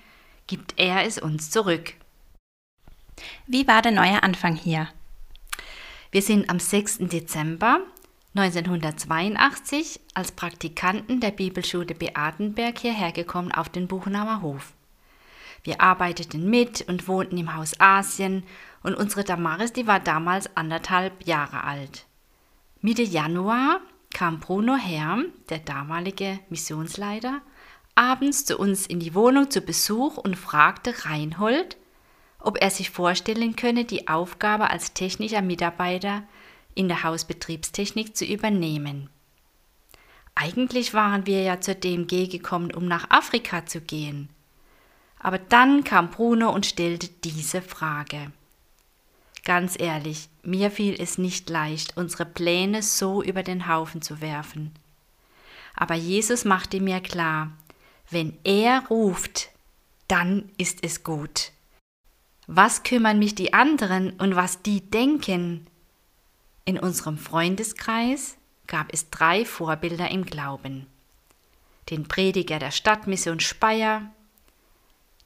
[0.47, 1.93] gibt er es uns zurück.
[3.47, 4.89] Wie war der neue Anfang hier?
[6.11, 7.01] Wir sind am 6.
[7.01, 7.81] Dezember
[8.33, 14.73] 1982 als Praktikanten der Bibelschule Beatenberg hierher gekommen auf den Buchenauer Hof.
[15.63, 18.43] Wir arbeiteten mit und wohnten im Haus Asien
[18.81, 22.07] und unsere Damaris, die war damals anderthalb Jahre alt.
[22.81, 23.79] Mitte Januar
[24.11, 27.43] kam Bruno Herm, der damalige Missionsleiter,
[27.93, 31.77] abends zu uns in die Wohnung zu Besuch und fragte Reinhold,
[32.39, 36.23] ob er sich vorstellen könne, die Aufgabe als technischer Mitarbeiter
[36.73, 39.09] in der Hausbetriebstechnik zu übernehmen.
[40.35, 44.29] Eigentlich waren wir ja zur DMG gekommen, um nach Afrika zu gehen.
[45.19, 48.31] Aber dann kam Bruno und stellte diese Frage.
[49.43, 54.73] Ganz ehrlich, mir fiel es nicht leicht, unsere Pläne so über den Haufen zu werfen.
[55.75, 57.51] Aber Jesus machte mir klar,
[58.09, 59.49] wenn er ruft,
[60.07, 61.51] dann ist es gut.
[62.51, 65.67] Was kümmern mich die anderen und was die denken?
[66.65, 70.87] In unserem Freundeskreis gab es drei Vorbilder im Glauben.
[71.91, 74.09] Den Prediger der Stadtmission Speyer,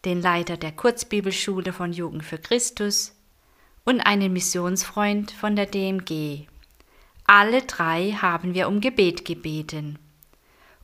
[0.04, 3.16] den Leiter der Kurzbibelschule von Jugend für Christus
[3.86, 6.48] und einen Missionsfreund von der DMG.
[7.26, 9.98] Alle drei haben wir um Gebet gebeten.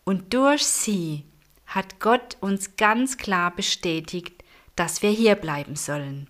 [0.05, 1.25] Und durch sie
[1.65, 4.38] hat Gott uns ganz klar bestätigt,
[4.79, 6.29] dass wir hier bleiben sollen.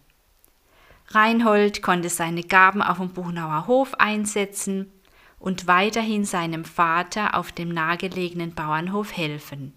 [1.09, 4.91] Reinhold konnte seine Gaben auf dem Buchnauer Hof einsetzen
[5.37, 9.75] und weiterhin seinem Vater auf dem nahegelegenen Bauernhof helfen.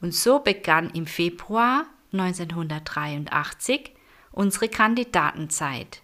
[0.00, 3.92] Und so begann im Februar 1983
[4.32, 6.02] unsere Kandidatenzeit.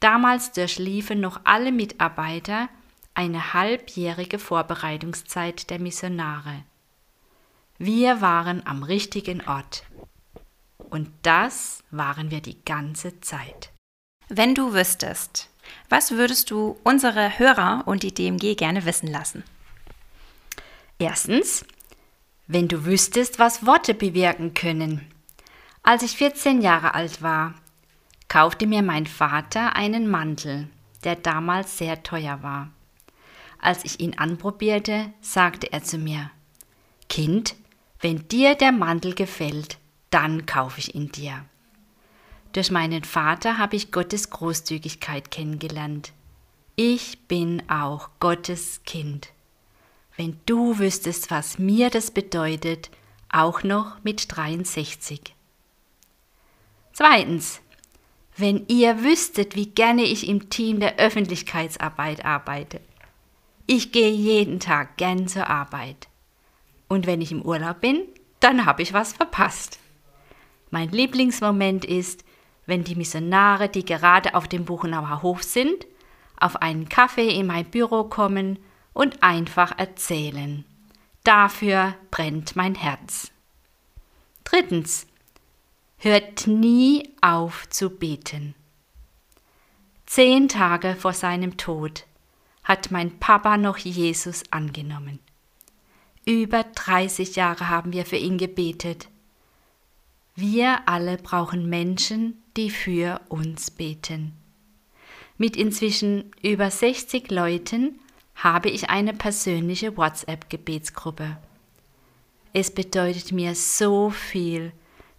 [0.00, 2.70] Damals durchliefen noch alle Mitarbeiter
[3.12, 6.64] eine halbjährige Vorbereitungszeit der Missionare.
[7.76, 9.84] Wir waren am richtigen Ort.
[10.90, 13.70] Und das waren wir die ganze Zeit.
[14.28, 15.48] Wenn du wüsstest,
[15.88, 19.44] was würdest du unsere Hörer und die DMG gerne wissen lassen?
[20.98, 21.64] Erstens,
[22.46, 25.06] wenn du wüsstest, was Worte bewirken können.
[25.82, 27.54] Als ich 14 Jahre alt war,
[28.28, 30.68] kaufte mir mein Vater einen Mantel,
[31.04, 32.70] der damals sehr teuer war.
[33.60, 36.30] Als ich ihn anprobierte, sagte er zu mir,
[37.08, 37.56] Kind,
[38.00, 39.78] wenn dir der Mantel gefällt,
[40.10, 41.44] dann kaufe ich ihn dir.
[42.52, 46.12] Durch meinen Vater habe ich Gottes Großzügigkeit kennengelernt.
[46.74, 49.30] Ich bin auch Gottes Kind.
[50.16, 52.90] Wenn du wüsstest, was mir das bedeutet,
[53.30, 55.34] auch noch mit 63.
[56.92, 57.60] Zweitens,
[58.36, 62.80] wenn ihr wüsstet, wie gerne ich im Team der Öffentlichkeitsarbeit arbeite.
[63.66, 66.08] Ich gehe jeden Tag gern zur Arbeit.
[66.88, 68.02] Und wenn ich im Urlaub bin,
[68.40, 69.78] dann habe ich was verpasst.
[70.70, 72.24] Mein Lieblingsmoment ist,
[72.66, 75.86] wenn die Missionare, die gerade auf dem Buchenauer Hof sind,
[76.38, 78.58] auf einen Kaffee in mein Büro kommen
[78.92, 80.64] und einfach erzählen.
[81.24, 83.30] Dafür brennt mein Herz.
[84.44, 85.06] Drittens.
[85.98, 88.54] Hört nie auf zu beten.
[90.06, 92.06] Zehn Tage vor seinem Tod
[92.64, 95.18] hat mein Papa noch Jesus angenommen.
[96.24, 99.08] Über 30 Jahre haben wir für ihn gebetet.
[100.42, 104.32] Wir alle brauchen Menschen, die für uns beten.
[105.36, 108.00] Mit inzwischen über 60 Leuten
[108.36, 111.36] habe ich eine persönliche WhatsApp-Gebetsgruppe.
[112.54, 114.72] Es bedeutet mir so viel,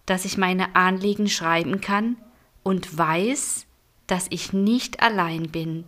[0.06, 2.16] dass ich meine Anliegen schreiben kann
[2.64, 3.66] und weiß,
[4.08, 5.84] dass ich nicht allein bin,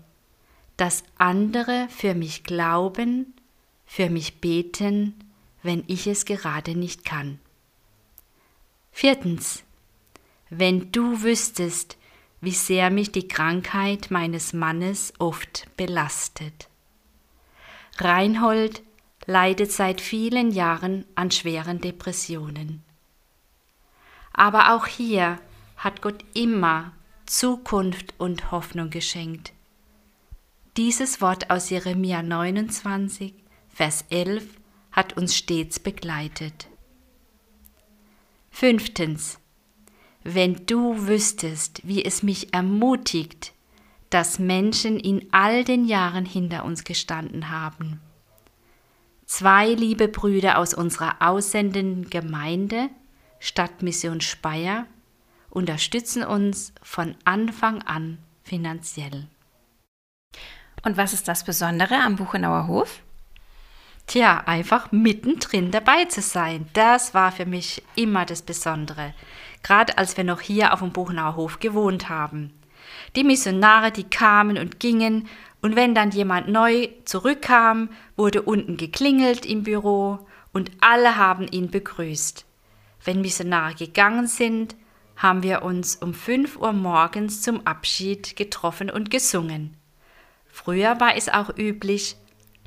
[0.77, 3.35] dass andere für mich glauben,
[3.85, 5.17] für mich beten,
[5.65, 7.41] wenn ich es gerade nicht kann.
[8.97, 9.65] Viertens.
[10.51, 11.99] Wenn du wüsstest,
[12.41, 16.69] wie sehr mich die Krankheit meines Mannes oft belastet.
[17.99, 18.85] Reinhold
[19.27, 22.85] leidet seit vielen Jahren an schweren Depressionen.
[24.33, 25.41] Aber auch hier
[25.77, 26.93] hat Gott immer
[27.27, 29.53] Zukunft und Hoffnung geschenkt.
[30.77, 33.35] Dieses Wort aus Jeremia 29,
[33.71, 34.47] Vers 11
[34.93, 36.69] hat uns stets begleitet.
[38.57, 39.41] Fünftens.
[40.23, 43.53] Wenn du wüsstest, wie es mich ermutigt,
[44.11, 48.01] dass Menschen in all den Jahren hinter uns gestanden haben.
[49.27, 52.91] Zwei liebe Brüder aus unserer aussendenden Gemeinde,
[53.41, 54.87] Stadtmission Speyer,
[55.51, 59.27] unterstützen uns von Anfang an finanziell.
[60.85, 63.04] Und was ist das Besondere am Buchenauer Hof?
[64.07, 66.69] Tja, einfach mittendrin dabei zu sein.
[66.75, 69.15] Das war für mich immer das Besondere.
[69.63, 72.53] Gerade als wir noch hier auf dem Buchenauer Hof gewohnt haben.
[73.17, 75.29] Die Missionare, die kamen und gingen,
[75.63, 80.19] und wenn dann jemand neu zurückkam, wurde unten geklingelt im Büro
[80.53, 82.45] und alle haben ihn begrüßt.
[83.03, 84.77] Wenn Missionare gegangen sind,
[85.17, 89.75] haben wir uns um 5 Uhr morgens zum Abschied getroffen und gesungen.
[90.47, 92.17] Früher war es auch üblich,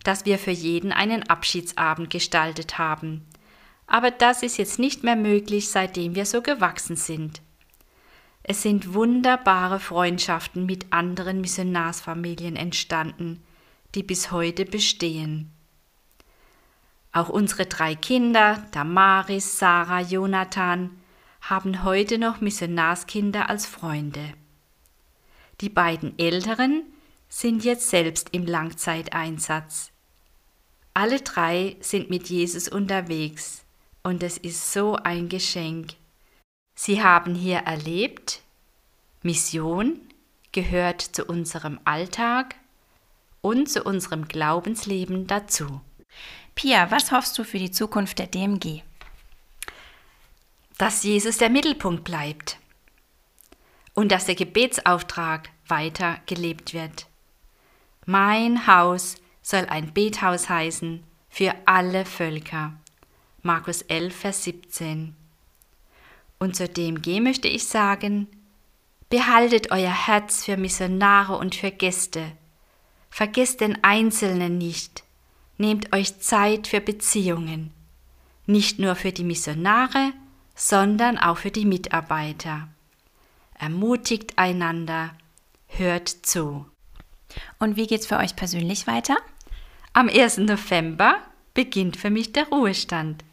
[0.07, 3.25] dass wir für jeden einen Abschiedsabend gestaltet haben.
[3.87, 7.41] Aber das ist jetzt nicht mehr möglich, seitdem wir so gewachsen sind.
[8.41, 13.43] Es sind wunderbare Freundschaften mit anderen Missionarsfamilien entstanden,
[13.95, 15.51] die bis heute bestehen.
[17.11, 20.91] Auch unsere drei Kinder, Damaris, Sarah, Jonathan,
[21.41, 24.33] haben heute noch Missionarskinder als Freunde.
[25.59, 26.83] Die beiden Älteren
[27.27, 29.91] sind jetzt selbst im Langzeiteinsatz.
[30.97, 33.63] Alle drei sind mit Jesus unterwegs
[34.01, 35.93] und es ist so ein Geschenk.
[36.73, 38.41] Sie haben hier erlebt,
[39.21, 40.01] Mission
[40.51, 42.55] gehört zu unserem Alltag
[43.41, 45.81] und zu unserem Glaubensleben dazu.
[46.55, 48.81] Pia, was hoffst du für die Zukunft der DMG?
[50.79, 52.57] Dass Jesus der Mittelpunkt bleibt
[53.93, 57.05] und dass der Gebetsauftrag weiter gelebt wird.
[58.07, 59.17] Mein Haus
[59.47, 62.73] soll ein Bethaus heißen für alle Völker.
[63.43, 65.15] Markus 11, Vers 17.
[66.37, 68.27] Und zur DMG möchte ich sagen,
[69.09, 72.33] behaltet euer Herz für Missionare und für Gäste.
[73.09, 75.05] Vergesst den Einzelnen nicht.
[75.57, 77.71] Nehmt euch Zeit für Beziehungen.
[78.47, 80.11] Nicht nur für die Missionare,
[80.55, 82.67] sondern auch für die Mitarbeiter.
[83.57, 85.15] Ermutigt einander,
[85.67, 86.65] hört zu.
[87.59, 89.15] Und wie geht's für euch persönlich weiter?
[89.97, 90.37] Am 1.
[90.37, 91.17] November
[91.55, 93.25] beginnt für mich der Ruhestand.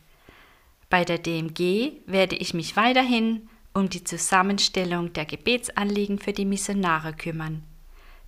[0.89, 7.12] Bei der DMG werde ich mich weiterhin um die Zusammenstellung der Gebetsanliegen für die Missionare
[7.12, 7.65] kümmern,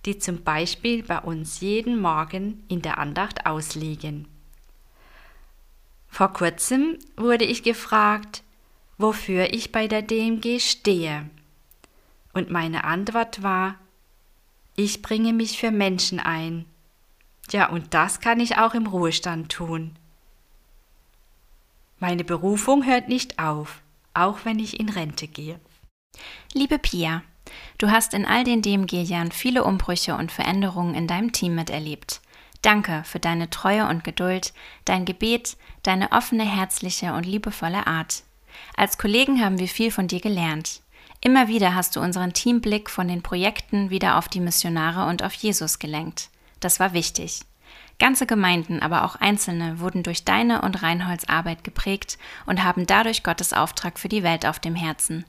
[0.05, 4.27] die zum Beispiel bei uns jeden Morgen in der Andacht ausliegen.
[6.07, 8.43] Vor kurzem wurde ich gefragt,
[8.99, 11.27] wofür ich bei der DMG stehe.
[12.33, 13.79] Und meine Antwort war,
[14.75, 16.65] ich bringe mich für Menschen ein.
[17.51, 19.95] Ja, und das kann ich auch im Ruhestand tun.
[21.99, 23.81] Meine Berufung hört nicht auf,
[24.13, 25.59] auch wenn ich in Rente gehe.
[26.53, 27.23] Liebe Pia,
[27.77, 32.21] du hast in all den DMG-Jahren viele Umbrüche und Veränderungen in deinem Team miterlebt.
[32.61, 34.53] Danke für deine Treue und Geduld,
[34.85, 38.23] dein Gebet, deine offene, herzliche und liebevolle Art.
[38.75, 40.81] Als Kollegen haben wir viel von dir gelernt.
[41.21, 45.33] Immer wieder hast du unseren Teamblick von den Projekten wieder auf die Missionare und auf
[45.33, 46.29] Jesus gelenkt.
[46.59, 47.41] Das war wichtig.
[47.99, 53.23] Ganze Gemeinden, aber auch Einzelne wurden durch deine und Reinholds Arbeit geprägt und haben dadurch
[53.23, 55.25] Gottes Auftrag für die Welt auf dem Herzen.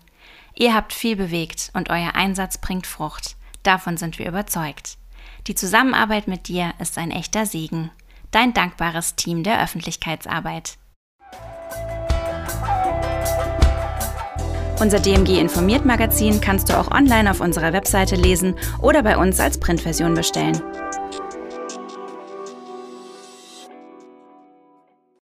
[0.54, 3.36] Ihr habt viel bewegt und euer Einsatz bringt Frucht.
[3.62, 4.98] Davon sind wir überzeugt.
[5.46, 7.90] Die Zusammenarbeit mit dir ist ein echter Segen.
[8.30, 10.76] Dein dankbares Team der Öffentlichkeitsarbeit.
[14.80, 19.40] Unser DMG Informiert Magazin kannst du auch online auf unserer Webseite lesen oder bei uns
[19.40, 20.62] als Printversion bestellen.